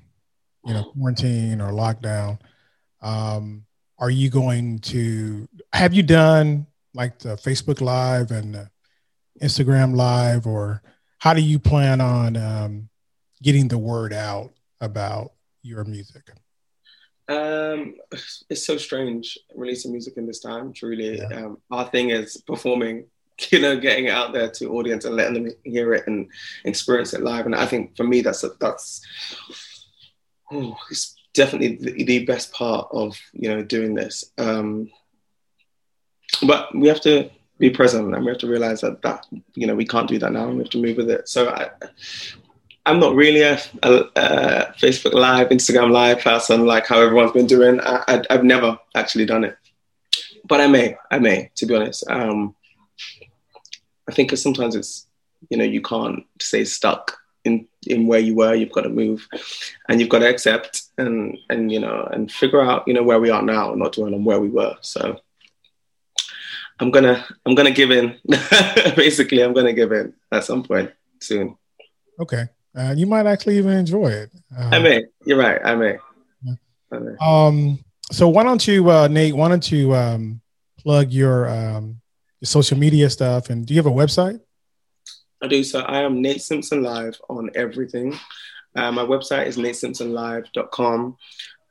[0.65, 2.39] you know, quarantine or lockdown,
[3.01, 3.65] um,
[3.97, 8.69] are you going to have you done like the Facebook Live and
[9.41, 10.81] Instagram Live, or
[11.19, 12.89] how do you plan on um,
[13.41, 16.29] getting the word out about your music?
[17.27, 17.95] Um,
[18.49, 20.73] it's so strange releasing music in this time.
[20.73, 21.27] Truly, yeah.
[21.27, 23.05] um, our thing is performing
[23.49, 26.29] you know, getting it out there to audience and letting them hear it and
[26.65, 27.45] experience it live.
[27.45, 29.01] And I think for me, that's a, that's
[30.51, 34.31] oh, it's definitely the, the, best part of you know doing this.
[34.37, 34.89] Um,
[36.45, 39.75] but we have to be present and we have to realize that that you know
[39.75, 40.47] we can't do that now.
[40.47, 41.27] And we have to move with it.
[41.27, 41.69] So I,
[42.85, 47.47] I'm not really a, a, a, Facebook Live, Instagram Live person like how everyone's been
[47.47, 47.79] doing.
[47.79, 49.55] I, have never actually done it,
[50.47, 52.03] but I may, I may, to be honest.
[52.09, 52.55] Um,
[54.09, 55.07] I think sometimes it's
[55.49, 58.55] you know you can't stay stuck in in where you were.
[58.55, 59.27] You've got to move,
[59.87, 63.19] and you've got to accept and and you know and figure out you know where
[63.19, 64.75] we are now, not dwell on where we were.
[64.81, 65.19] So
[66.79, 68.17] I'm gonna I'm gonna give in.
[68.95, 71.55] Basically, I'm gonna give in at some point soon.
[72.19, 74.31] Okay, uh, you might actually even enjoy it.
[74.57, 75.05] Uh, I may.
[75.25, 75.59] You're right.
[75.63, 75.97] I may.
[76.91, 77.15] I may.
[77.19, 77.79] Um.
[78.11, 79.35] So why don't you, uh, Nate?
[79.35, 80.41] Why don't you um,
[80.77, 82.01] plug your um,
[82.39, 83.49] your social media stuff?
[83.49, 84.39] And do you have a website?
[85.41, 85.63] I do.
[85.63, 88.17] So I am Nate Simpson Live on everything.
[88.75, 91.17] Uh, my website is natesimpsonlive.com.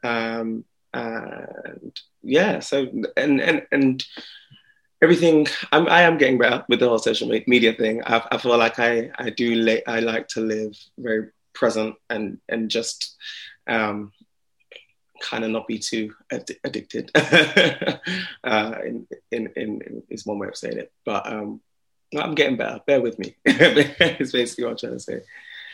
[0.03, 2.87] Um, and yeah, so
[3.17, 4.05] and and and
[5.03, 5.47] everything.
[5.73, 8.03] I'm, I am getting better with the whole social media thing.
[8.05, 12.39] I, I feel like I I do la- I like to live very present and
[12.49, 13.17] and just
[13.67, 14.13] um,
[15.21, 17.11] kind of not be too ad- addicted.
[18.45, 21.61] uh, in, in, in is one way of saying it, but um,
[22.17, 22.81] I'm getting better.
[22.87, 23.37] Bear with me.
[23.45, 25.21] it's basically what I'm trying to say.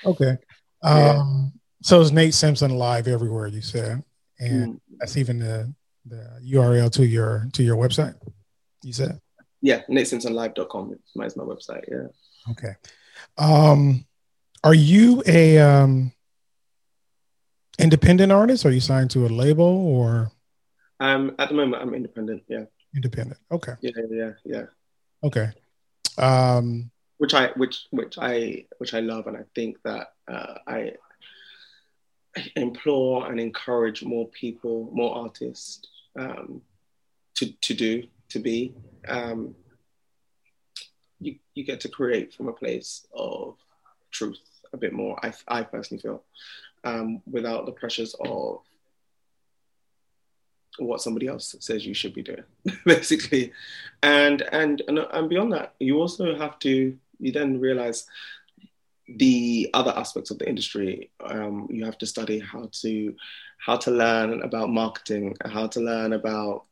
[0.05, 0.37] Okay.
[0.83, 1.49] Um, yeah.
[1.83, 4.03] So it's Nate Simpson live everywhere you said,
[4.39, 4.81] and mm.
[4.99, 5.73] that's even the
[6.05, 8.15] the URL to your to your website.
[8.87, 9.21] You said.
[9.61, 11.83] Yeah, natesimpsonlive.com is my, website.
[11.91, 12.07] Yeah.
[12.53, 12.77] Okay.
[13.37, 14.07] Um,
[14.63, 16.13] are you a um,
[17.81, 18.65] independent artist?
[18.65, 20.31] Are you signed to a label or?
[21.01, 22.45] Um, at the moment, I'm independent.
[22.47, 22.67] Yeah.
[22.95, 23.41] Independent.
[23.51, 23.73] Okay.
[23.81, 24.67] Yeah, yeah, yeah.
[25.25, 25.51] Okay.
[26.17, 30.93] Um, which I which which I which I love, and I think that uh, I
[32.55, 36.63] implore and encourage more people, more artists um,
[37.35, 38.75] to to do to be.
[39.09, 39.55] Um,
[41.21, 43.57] you you get to create from a place of
[44.11, 44.41] truth
[44.73, 45.19] a bit more.
[45.25, 46.23] I I personally feel
[46.85, 48.61] um, without the pressures of
[50.79, 52.45] what somebody else says you should be doing,
[52.85, 53.53] basically.
[54.03, 58.07] And, and and and beyond that, you also have to you then realize
[59.09, 61.11] the other aspects of the industry.
[61.25, 63.15] Um, you have to study how to
[63.59, 66.65] how to learn about marketing, how to learn about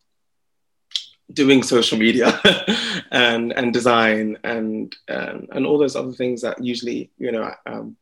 [1.32, 2.38] doing social media
[3.10, 7.96] and and design and, and and all those other things that usually you know um,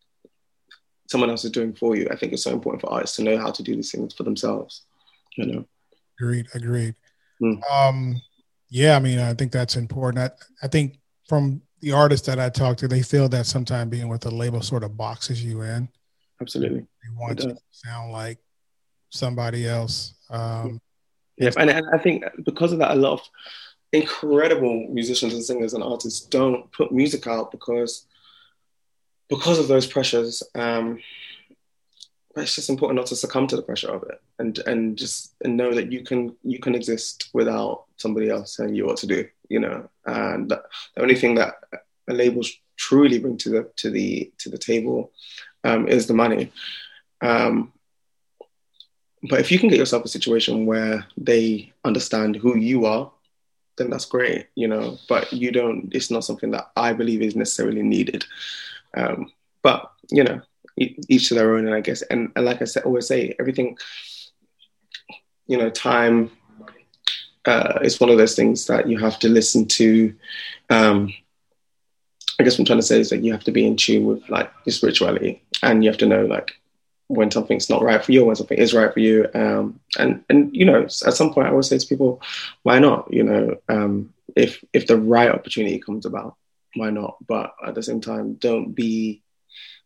[1.08, 2.08] someone else is doing for you.
[2.11, 4.24] I think it's so important for artists to know how to do these things for
[4.24, 4.82] themselves.
[5.37, 5.64] You know.
[6.18, 6.46] Agreed.
[6.54, 6.94] Agreed.
[7.42, 7.61] Mm.
[7.70, 8.22] Um,
[8.70, 10.18] yeah, I mean, I think that's important.
[10.18, 14.08] I, I think from the artists that I talk to, they feel that sometimes being
[14.08, 15.88] with a label sort of boxes you in.
[16.40, 16.80] Absolutely.
[16.80, 18.38] They want you to sound like
[19.11, 20.14] somebody else.
[20.30, 20.80] Um,
[21.37, 23.21] yeah, and, and I think because of that, a lot of
[23.92, 28.07] incredible musicians and singers and artists don't put music out because
[29.29, 30.42] because of those pressures.
[30.55, 30.99] Um,
[32.35, 35.35] but it's just important not to succumb to the pressure of it and and just
[35.45, 39.07] and know that you can you can exist without somebody else telling you what to
[39.07, 40.62] do you know and the
[40.97, 41.55] only thing that
[42.09, 45.12] labels truly bring to the to the to the table
[45.64, 46.51] um, is the money
[47.21, 47.73] um,
[49.28, 53.11] but if you can get yourself a situation where they understand who you are
[53.78, 57.37] then that's great you know but you don't it's not something that i believe is
[57.37, 58.24] necessarily needed
[58.94, 59.32] um,
[59.62, 60.40] but you know
[60.76, 61.66] each to their own.
[61.66, 63.76] And I guess, and, and like I said, always say, everything,
[65.46, 66.30] you know, time
[67.44, 70.14] uh, is one of those things that you have to listen to.
[70.70, 71.12] Um,
[72.38, 74.06] I guess what I'm trying to say is that you have to be in tune
[74.06, 76.52] with like your spirituality, and you have to know like
[77.12, 79.29] when something's not right for you, when something is right for you.
[79.35, 82.22] Um, and and you know, at some point, I always say to people,
[82.62, 83.12] why not?
[83.12, 86.37] You know, um, if if the right opportunity comes about,
[86.75, 87.16] why not?
[87.27, 89.22] But at the same time, don't be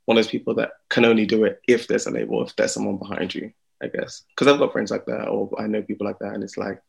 [0.04, 2.72] one of those people that can only do it if there's a label, if there's
[2.72, 4.22] someone behind you, I guess.
[4.30, 6.80] Because I've got friends like that, or I know people like that, and it's like,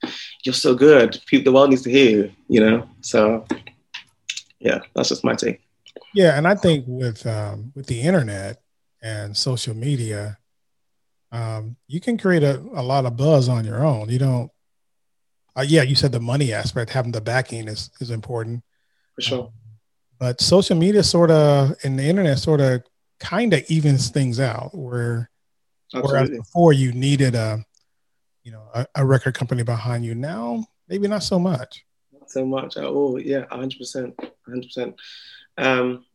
[0.44, 1.20] you're so good.
[1.32, 2.88] the world needs to hear you, you know?
[3.02, 3.44] So,
[4.60, 5.62] yeah, that's just my take.
[6.14, 8.62] Yeah, and I think with um, with the internet
[9.08, 10.38] and social media,
[11.32, 14.10] um, you can create a, a lot of buzz on your own.
[14.10, 14.52] You don't.
[15.56, 18.64] Uh, yeah, you said the money aspect, having the backing is is important.
[19.16, 19.44] For sure.
[19.46, 19.52] Um,
[20.20, 22.84] but social media sort of and the internet sort of
[23.20, 25.30] kind of evens things out where
[25.94, 26.12] Absolutely.
[26.12, 27.64] whereas before you needed a
[28.44, 32.46] you know a, a, record company behind you now maybe not so much not so
[32.46, 34.14] much at all yeah 100%
[34.48, 34.94] 100%
[35.58, 36.06] um,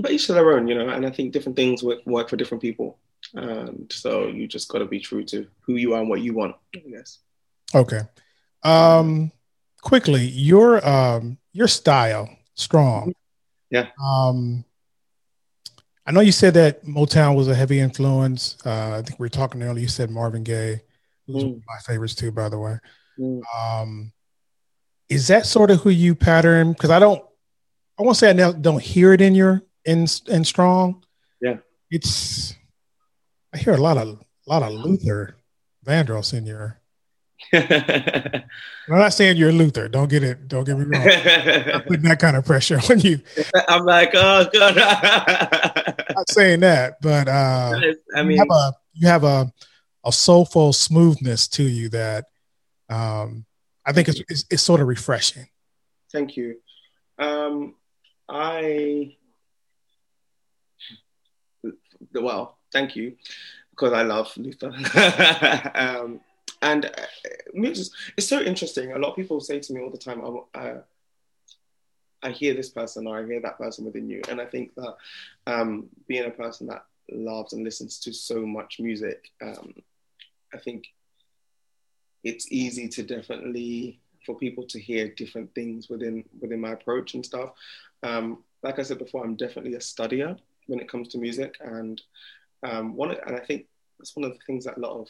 [0.00, 2.36] but each to their own you know and i think different things work, work for
[2.36, 2.98] different people
[3.34, 6.34] And so you just got to be true to who you are and what you
[6.34, 7.18] want i guess
[7.74, 8.00] okay
[8.62, 9.30] um
[9.80, 13.12] quickly your um your style strong
[13.70, 14.64] yeah um
[16.06, 18.56] I know you said that Motown was a heavy influence.
[18.66, 19.82] Uh, I think we were talking earlier.
[19.82, 20.80] You said Marvin Gaye,
[21.24, 21.62] who's mm.
[21.68, 22.78] my favorites too, by the way.
[23.16, 23.42] Mm.
[23.56, 24.12] Um,
[25.08, 26.72] is that sort of who you pattern?
[26.72, 27.22] Because I don't
[27.98, 31.04] I won't say I don't hear it in your in in strong.
[31.40, 31.56] Yeah,
[31.90, 32.54] it's
[33.52, 35.36] I hear a lot of a lot of Luther
[35.86, 36.78] Vandross in your.
[37.52, 38.42] I'm
[38.98, 39.88] not saying you're Luther.
[39.88, 40.46] Don't get it.
[40.46, 41.02] Don't get me wrong.
[41.74, 43.20] I'm putting that kind of pressure on you.
[43.68, 44.76] I'm like, oh god.
[44.76, 47.80] not saying that, but uh,
[48.14, 49.52] I mean, you have a you have a
[50.04, 52.26] a soulful smoothness to you that
[52.88, 53.46] um,
[53.86, 55.46] I think it's, it's, it's sort of refreshing.
[56.12, 56.56] Thank you.
[57.18, 57.74] Um,
[58.28, 59.16] I
[62.14, 63.16] well, thank you
[63.70, 64.72] because I love Luther.
[65.74, 66.20] um,
[66.62, 66.90] and uh,
[67.54, 68.92] it's, it's so interesting.
[68.92, 70.22] A lot of people say to me all the time,
[70.54, 70.74] I,
[72.22, 74.20] I hear this person or I hear that person within you.
[74.28, 74.96] And I think that
[75.46, 79.74] um, being a person that loves and listens to so much music, um,
[80.52, 80.84] I think
[82.22, 87.24] it's easy to definitely for people to hear different things within within my approach and
[87.24, 87.50] stuff.
[88.02, 92.00] Um, like I said before, I'm definitely a studier when it comes to music, and
[92.62, 93.66] um, one and I think
[93.98, 95.08] that's one of the things that a lot of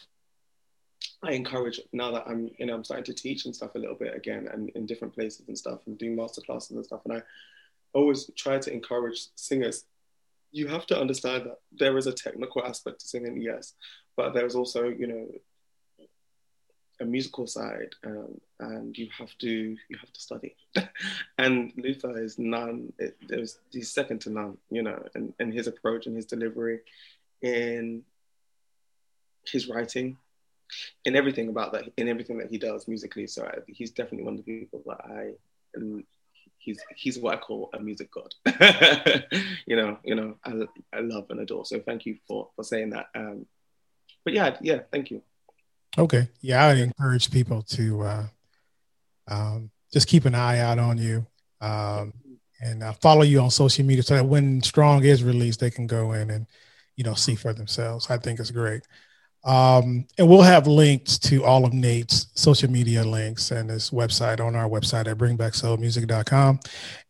[1.22, 3.94] I encourage now that I'm you know I'm starting to teach and stuff a little
[3.94, 7.18] bit again and in different places and stuff and doing master classes and stuff, and
[7.18, 7.22] I
[7.92, 9.84] always try to encourage singers.
[10.52, 13.74] You have to understand that there is a technical aspect to singing, yes,
[14.16, 15.28] but there's also you know
[17.00, 20.56] a musical side um, and you have to you have to study.
[21.38, 25.66] And luther is none it, there's he's second to none you know and, and his
[25.66, 26.80] approach and his delivery
[27.42, 28.02] in
[29.50, 30.18] his writing
[31.04, 33.26] in everything about that in everything that he does musically.
[33.26, 35.32] So I, he's definitely one of the people that i
[36.58, 38.34] he's he's what i call a music god.
[39.66, 40.52] You know you know I,
[40.92, 41.64] I love and adore.
[41.64, 43.06] So thank you for for saying that.
[43.14, 43.46] Um
[44.24, 45.22] but yeah yeah thank you
[45.98, 46.28] Okay.
[46.40, 48.26] Yeah, I encourage people to uh,
[49.28, 51.26] um, just keep an eye out on you
[51.60, 52.12] um,
[52.60, 55.86] and uh, follow you on social media so that when Strong is released, they can
[55.86, 56.46] go in and
[56.96, 58.10] you know see for themselves.
[58.10, 58.82] I think it's great.
[59.42, 64.38] Um, and we'll have links to all of Nate's social media links and his website
[64.38, 66.60] on our website at bringbacksoulmusic.com.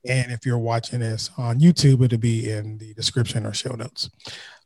[0.09, 4.11] And if you're watching this on YouTube, it'll be in the description or show notes.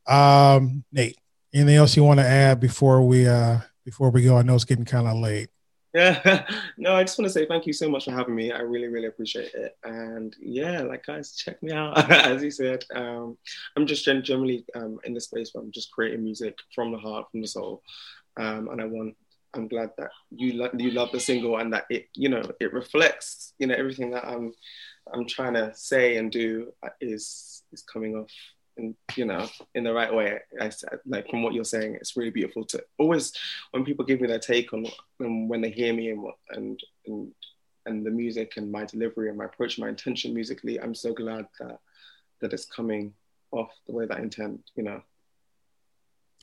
[0.06, 1.16] Um, Nate,
[1.54, 4.36] anything else you want to add before we uh, before we go?
[4.36, 5.50] I know it's getting kind of late.
[5.94, 6.44] Yeah,
[6.76, 8.50] no, I just want to say thank you so much for having me.
[8.50, 9.76] I really, really appreciate it.
[9.84, 12.10] And yeah, like guys, check me out.
[12.10, 13.38] As you said, um,
[13.76, 17.30] I'm just generally um, in the space where I'm just creating music from the heart,
[17.30, 17.82] from the soul.
[18.36, 19.14] Um, and I want,
[19.54, 22.72] I'm glad that you lo- you love the single and that it, you know, it
[22.72, 24.52] reflects, you know, everything that I'm,
[25.12, 28.30] I'm trying to say and do is is coming off
[28.76, 30.38] in you know in the right way.
[30.60, 33.32] I said like from what you're saying it's really beautiful to always
[33.70, 34.86] when people give me their take on
[35.20, 37.32] and when they hear me and what and and
[37.86, 41.46] and the music and my delivery and my approach my intention musically i'm so glad
[41.60, 41.78] that
[42.40, 43.12] that it's coming
[43.50, 45.02] off the way that i intend you know.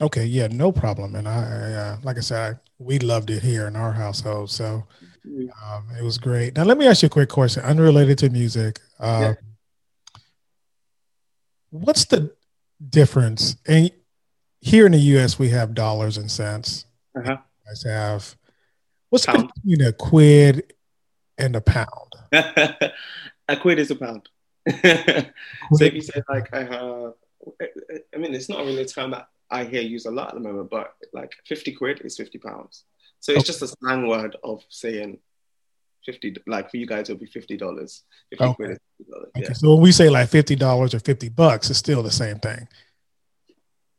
[0.00, 1.14] Okay yeah no problem.
[1.14, 4.50] And i, I uh, like i said I, we loved it here in our household
[4.50, 4.84] so
[5.26, 5.46] mm-hmm.
[5.62, 6.56] um, it was great.
[6.56, 8.80] Now let me ask you a quick question unrelated to music.
[8.98, 9.34] Uh, yeah
[11.72, 12.34] what's the
[12.88, 13.56] difference?
[13.66, 13.90] And
[14.60, 16.86] here in the U.S., we have dollars and cents.
[17.16, 17.32] Uh-huh.
[17.32, 18.36] You guys have
[19.10, 20.72] what's the difference between a quid
[21.36, 21.88] and a pound?
[22.32, 24.28] a quid is a pound.
[24.70, 27.12] so if you say like I have,
[28.14, 30.40] I mean, it's not really a term that I hear used a lot at the
[30.40, 32.84] moment, but like 50 quid is 50 pounds.
[33.20, 33.46] So it's okay.
[33.46, 35.18] just a slang word of saying
[36.04, 38.02] 50 like for you guys it'll be 50 dollars.
[38.30, 38.54] 50 okay.
[38.54, 38.78] quid
[39.36, 39.52] okay yeah.
[39.52, 42.66] so when we say like 50 dollars or 50 bucks it's still the same thing.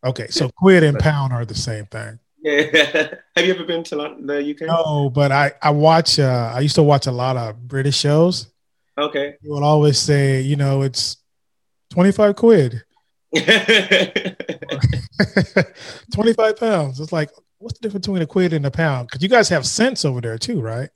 [0.06, 2.20] Okay so quid and pound are the same thing.
[2.41, 3.14] Yeah.
[3.36, 6.76] Have you ever been to the uk no but i i watch uh i used
[6.76, 8.47] to watch a lot of british shows.
[8.97, 9.36] Okay.
[9.41, 11.18] You will always say you know it's
[11.91, 12.84] 25 quid.
[16.14, 16.99] 25 pounds.
[16.99, 19.08] It's like what's the difference between a quid and a pound?
[19.08, 20.89] Because you guys have cents over there too right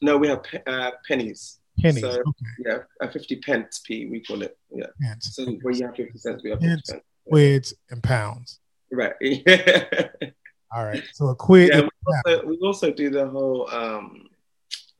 [0.00, 1.58] no, we have uh, pennies.
[1.80, 2.02] Pennies.
[2.02, 2.46] So, okay.
[2.64, 4.56] Yeah, a fifty pence p we call it.
[4.70, 4.86] Yeah.
[5.00, 5.34] Pence.
[5.34, 7.04] So where you have fifty cents, we have pence, 50 cents.
[7.28, 8.60] Quids and pounds.
[8.92, 9.14] Right.
[10.72, 11.02] All right.
[11.12, 11.70] So a quid.
[11.72, 14.28] Yeah, we also, we, also, do the whole um,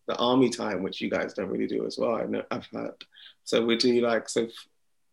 [0.07, 2.17] the army time, which you guys don't really do as well.
[2.17, 2.95] I know I've heard.
[3.45, 4.49] So we do like so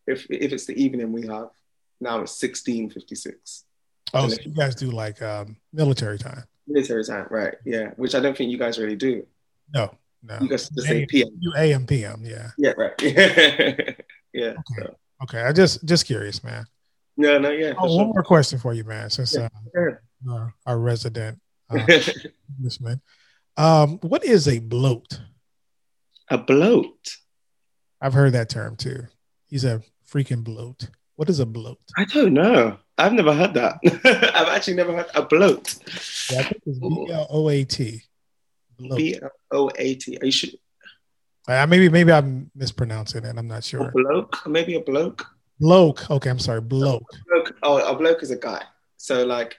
[0.06, 1.50] if if it's the evening, we have
[2.00, 3.66] now it's sixteen fifty six.
[4.14, 6.44] Oh, so you guys do like um, military time.
[6.68, 7.56] Military time, right?
[7.66, 9.26] Yeah, which I don't think you guys really do.
[9.74, 10.38] No, no.
[10.42, 11.30] You guys just say PM.
[11.40, 12.52] You AM PM, yeah.
[12.58, 12.94] Yeah, right.
[14.34, 14.52] yeah.
[14.52, 14.56] Okay.
[14.78, 14.96] So.
[15.24, 15.42] okay.
[15.42, 16.66] I just just curious, man.
[17.18, 17.74] No, no, yeah.
[17.78, 17.98] Oh, sure.
[17.98, 19.10] one more question for you, man.
[19.10, 21.40] Since yeah, uh, our, our, resident
[21.70, 21.80] uh,
[22.80, 23.02] man.
[23.58, 25.20] um, what is a bloat?
[26.30, 27.18] A bloat.
[28.00, 29.08] I've heard that term too.
[29.48, 30.90] He's a freaking bloat.
[31.16, 31.80] What is a bloat?
[31.98, 32.78] I don't know.
[33.00, 33.80] I've never heard that.
[34.36, 35.76] I've actually never heard a bloat.
[36.32, 38.04] Yeah, I think it's B L O A T.
[38.78, 39.20] B
[39.52, 40.18] O A T.
[40.22, 40.52] Are you sure?
[41.48, 43.38] Uh, maybe maybe I'm mispronouncing it.
[43.38, 43.88] I'm not sure.
[43.88, 44.46] A bloke?
[44.48, 45.26] Maybe a bloke.
[45.60, 46.10] Bloke.
[46.12, 46.62] Okay, I'm sorry.
[46.62, 47.04] Bloke.
[47.28, 47.56] bloke.
[47.64, 48.64] Oh, a bloke is a guy.
[48.98, 49.58] So like,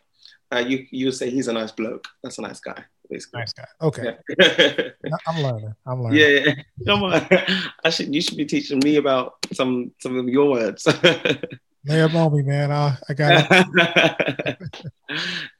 [0.52, 2.06] uh, you you say he's a nice bloke.
[2.22, 2.84] That's a nice guy.
[3.08, 3.40] Basically.
[3.40, 3.66] Nice guy.
[3.80, 4.16] Okay.
[4.38, 4.90] Yeah.
[5.26, 5.74] I'm learning.
[5.86, 6.18] I'm learning.
[6.18, 6.54] Yeah, yeah.
[6.86, 7.26] Come on.
[7.84, 8.14] I should.
[8.14, 10.86] You should be teaching me about some some of your words.
[11.86, 12.70] Lay up on me, man.
[12.70, 14.58] I, I got it.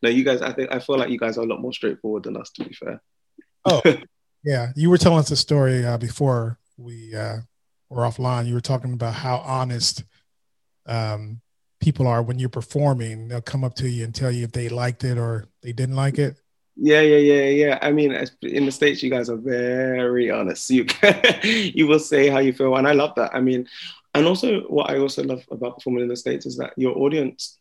[0.03, 0.43] no, you guys.
[0.43, 2.51] I think I feel like you guys are a lot more straightforward than us.
[2.51, 3.01] To be fair.
[3.65, 3.83] Oh,
[4.45, 4.73] yeah.
[4.77, 7.39] You were telling us a story uh, before we uh,
[7.91, 8.47] were offline.
[8.47, 10.05] You were talking about how honest
[10.87, 11.41] um,
[11.81, 13.29] people are when you're performing.
[13.29, 15.97] They'll come up to you and tell you if they liked it or they didn't
[15.97, 16.37] like it.
[16.81, 17.79] Yeah, yeah, yeah, yeah.
[17.83, 20.71] I mean, in the states, you guys are very honest.
[20.71, 20.87] You
[21.43, 23.35] you will say how you feel, and I love that.
[23.35, 23.67] I mean,
[24.15, 27.59] and also what I also love about performing in the states is that your audience,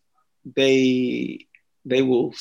[0.56, 1.48] they
[1.84, 2.34] they will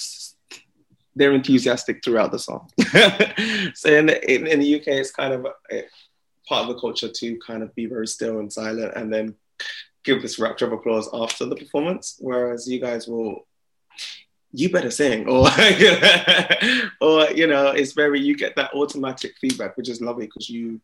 [1.17, 2.69] they're enthusiastic throughout the song.
[3.75, 5.85] so in the, in, in, the UK, it's kind of a, a
[6.47, 9.35] part of the culture to kind of be very still and silent, and then
[10.05, 12.17] give this rapture of applause after the performance.
[12.21, 13.47] Whereas you guys will
[14.53, 15.49] you better sing or
[17.01, 20.81] or you know it's very you get that automatic feedback which is lovely because you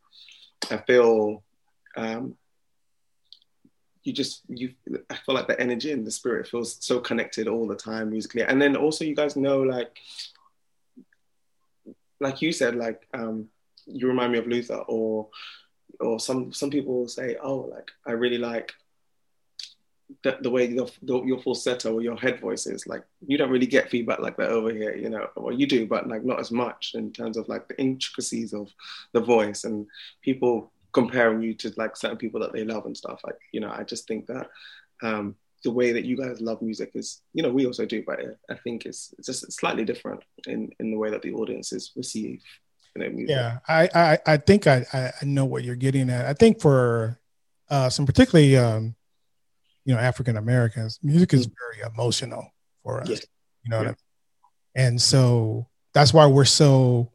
[0.70, 1.42] i feel
[1.96, 2.36] um
[4.04, 4.72] you just you
[5.10, 8.42] i feel like the energy and the spirit feels so connected all the time musically.
[8.42, 9.96] And then also you guys know like
[12.20, 13.48] like you said like um
[13.86, 15.28] you remind me of luther or
[16.00, 18.72] or some some people say oh like i really like
[20.22, 22.86] the, the way your, the, your falsetto or your head voice is.
[22.86, 25.28] Like you don't really get feedback like that over here you know.
[25.36, 28.70] Well you do but like not as much in terms of like the intricacies of
[29.12, 29.64] the voice.
[29.64, 29.86] And
[30.22, 33.70] people comparing you to like certain people that they love and stuff like you know
[33.70, 34.48] i just think that
[35.02, 35.34] um
[35.64, 38.20] the way that you guys love music is you know we also do but
[38.50, 42.42] i think it's, it's just slightly different in in the way that the audiences receive
[42.94, 43.34] you know, music.
[43.36, 47.18] yeah I, I i think i i know what you're getting at i think for
[47.70, 48.94] uh some particularly um
[49.84, 51.54] you know African Americans, music is mm-hmm.
[51.80, 53.08] very emotional for us.
[53.08, 53.96] You know what I mean?
[54.74, 57.12] And so that's why we're so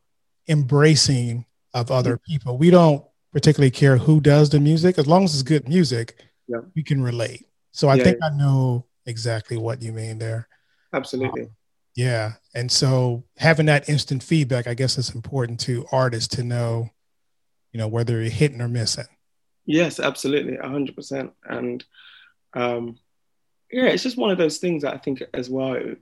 [0.48, 2.32] embracing of other mm-hmm.
[2.32, 2.58] people.
[2.58, 3.06] We don't
[3.38, 6.26] particularly care who does the music as long as it's good music.
[6.48, 6.62] Yeah.
[6.76, 7.46] We can relate.
[7.72, 10.48] So I yeah, think I know exactly what you mean there.
[10.92, 11.44] Absolutely.
[11.44, 11.50] Um,
[11.96, 12.32] yeah.
[12.56, 16.90] And so having that instant feedback, I guess it's important to artists to know,
[17.74, 19.06] you know, whether you're hitting or missing.
[19.68, 20.58] Yes, absolutely.
[20.58, 21.32] hundred percent.
[21.48, 21.86] And
[22.56, 22.98] um,
[23.72, 25.76] yeah, it's just one of those things that I think as well.
[25.76, 26.00] It,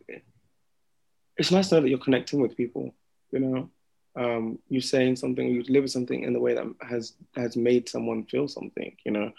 [1.36, 2.95] it's nice to know that you're connecting with people.
[3.31, 3.69] You know,
[4.16, 8.26] um, you saying something, you deliver something in the way that has has made someone
[8.26, 8.95] feel something.
[9.03, 9.32] You know,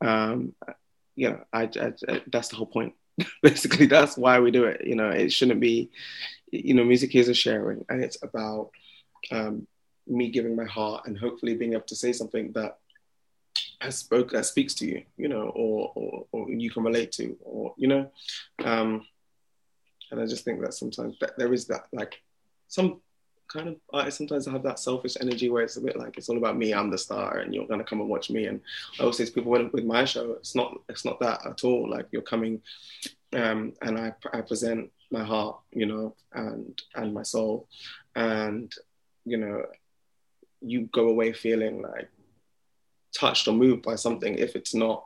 [0.00, 0.54] um,
[1.16, 2.94] yeah, I, I, I, that's the whole point.
[3.42, 4.86] Basically, that's why we do it.
[4.86, 5.90] You know, it shouldn't be.
[6.50, 8.70] You know, music is a sharing, and it's about
[9.30, 9.66] um,
[10.06, 12.78] me giving my heart and hopefully being able to say something that
[13.80, 17.36] has spoke that speaks to you, you know, or, or, or you can relate to,
[17.42, 18.10] or you know,
[18.64, 19.06] um,
[20.10, 22.20] and I just think that sometimes that there is that like
[22.68, 23.00] some
[23.50, 26.36] kind of artists sometimes have that selfish energy where it's a bit like it's all
[26.36, 28.46] about me, I'm the star, and you're gonna come and watch me.
[28.46, 28.60] And
[28.98, 31.90] I always say to people with my show, it's not it's not that at all.
[31.90, 32.62] Like you're coming,
[33.32, 37.68] um, and I I present my heart, you know, and and my soul,
[38.14, 38.72] and
[39.24, 39.66] you know,
[40.60, 42.08] you go away feeling like
[43.12, 45.04] touched or moved by something if it's not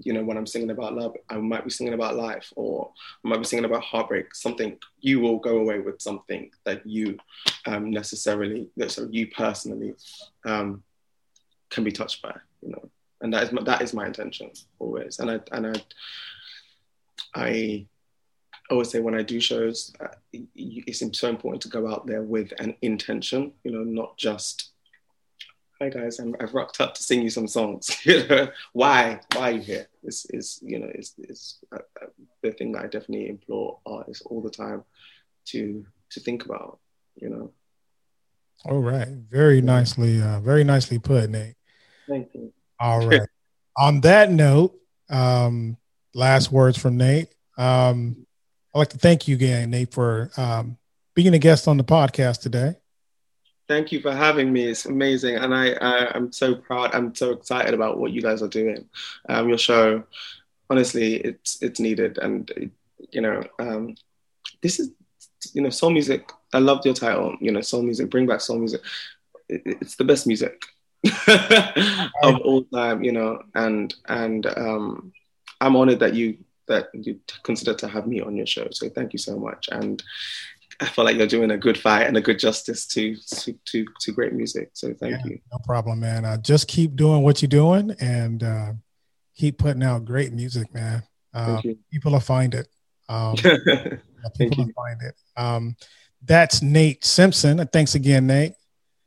[0.00, 2.90] you know when i'm singing about love i might be singing about life or
[3.24, 7.18] i might be singing about heartbreak something you will go away with something that you
[7.66, 9.94] um, necessarily that so you personally
[10.44, 10.82] um,
[11.68, 12.88] can be touched by you know.
[13.20, 15.18] And that is my, that is my intention always.
[15.18, 15.84] And i and i
[17.34, 17.86] i
[18.70, 22.52] always say when i do shows uh, it's so important to go out there with
[22.58, 24.71] an intention you know not just
[25.82, 27.98] hi guys, I'm, I've rocked up to sing you some songs.
[28.06, 29.20] you know, why?
[29.34, 29.88] Why are you here?
[30.02, 32.06] This Is you know is is uh, uh,
[32.42, 34.84] the thing that I definitely implore artists all the time
[35.46, 36.78] to to think about.
[37.16, 37.52] You know.
[38.64, 41.56] All right, very nicely, uh, very nicely put, Nate.
[42.08, 42.52] Thank you.
[42.78, 43.28] All right.
[43.76, 44.78] On that note,
[45.10, 45.76] um,
[46.14, 47.34] last words from Nate.
[47.58, 48.24] Um,
[48.72, 50.78] I'd like to thank you again, Nate, for um,
[51.14, 52.76] being a guest on the podcast today.
[53.72, 54.66] Thank you for having me.
[54.66, 56.94] It's amazing, and I, I am so proud.
[56.94, 58.86] I'm so excited about what you guys are doing.
[59.30, 60.04] Um, your show,
[60.68, 62.70] honestly, it's it's needed, and
[63.12, 63.94] you know, um,
[64.60, 64.90] this is
[65.54, 66.30] you know, soul music.
[66.52, 67.34] I loved your title.
[67.40, 68.10] You know, soul music.
[68.10, 68.82] Bring back soul music.
[69.48, 70.62] It, it's the best music.
[72.22, 75.14] of all time, you know, and and um,
[75.62, 76.36] I'm honored that you
[76.68, 78.68] that you consider to have me on your show.
[78.70, 80.02] So thank you so much, and
[80.82, 83.86] I feel like you're doing a good fight and a good justice to to to,
[84.00, 84.70] to great music.
[84.72, 85.38] So thank yeah, you.
[85.52, 86.24] No problem, man.
[86.24, 88.72] Uh, just keep doing what you're doing and uh,
[89.36, 91.04] keep putting out great music, man.
[91.32, 92.66] Uh, people will find it.
[93.08, 93.36] Um,
[94.38, 95.14] people will find it.
[95.36, 95.76] Um,
[96.24, 97.64] that's Nate Simpson.
[97.68, 98.54] Thanks again, Nate.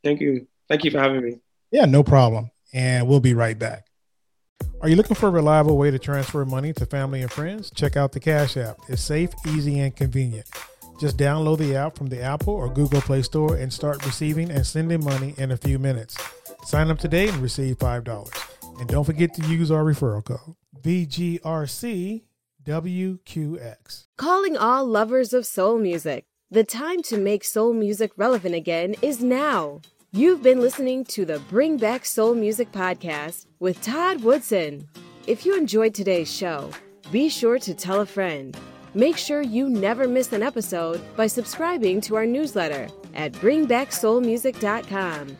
[0.02, 0.46] Thank you.
[0.68, 1.40] Thank you for having me.
[1.70, 2.50] Yeah, no problem.
[2.72, 3.86] And we'll be right back.
[4.80, 7.70] Are you looking for a reliable way to transfer money to family and friends?
[7.74, 8.76] Check out the Cash App.
[8.88, 10.46] It's safe, easy, and convenient.
[10.98, 14.66] Just download the app from the Apple or Google Play Store and start receiving and
[14.66, 16.16] sending money in a few minutes.
[16.64, 18.80] Sign up today and receive $5.
[18.80, 22.22] And don't forget to use our referral code VGRCWQX.
[24.16, 26.24] Calling all lovers of soul music.
[26.50, 29.80] The time to make soul music relevant again is now.
[30.12, 34.88] You've been listening to the Bring Back Soul Music podcast with Todd Woodson.
[35.26, 36.70] If you enjoyed today's show,
[37.10, 38.56] be sure to tell a friend.
[38.96, 45.36] Make sure you never miss an episode by subscribing to our newsletter at bringbacksoulmusic.com.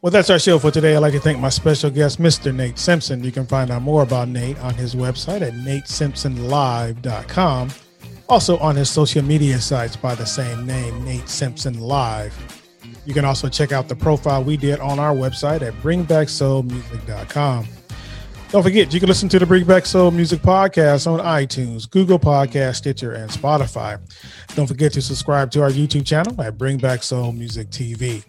[0.00, 0.96] Well, that's our show for today.
[0.96, 2.54] I'd like to thank my special guest, Mr.
[2.54, 3.22] Nate Simpson.
[3.22, 7.70] You can find out more about Nate on his website at natesimpsonlive.com.
[8.26, 12.34] Also on his social media sites by the same name, Nate Simpson Live.
[13.04, 17.66] You can also check out the profile we did on our website at bringbacksoulmusic.com.
[18.52, 22.18] Don't forget, you can listen to the Bring Back Soul Music podcast on iTunes, Google
[22.18, 23.98] Podcast, Stitcher, and Spotify.
[24.54, 28.22] Don't forget to subscribe to our YouTube channel at Bring Back Soul Music TV.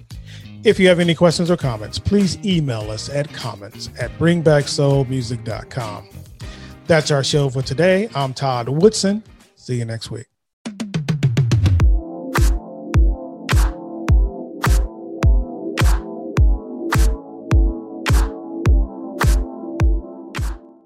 [0.64, 6.10] If you have any questions or comments, please email us at comments at bringbacksoulmusic.com.
[6.88, 8.08] That's our show for today.
[8.16, 9.24] I'm Todd Woodson.
[9.58, 10.33] See you next week.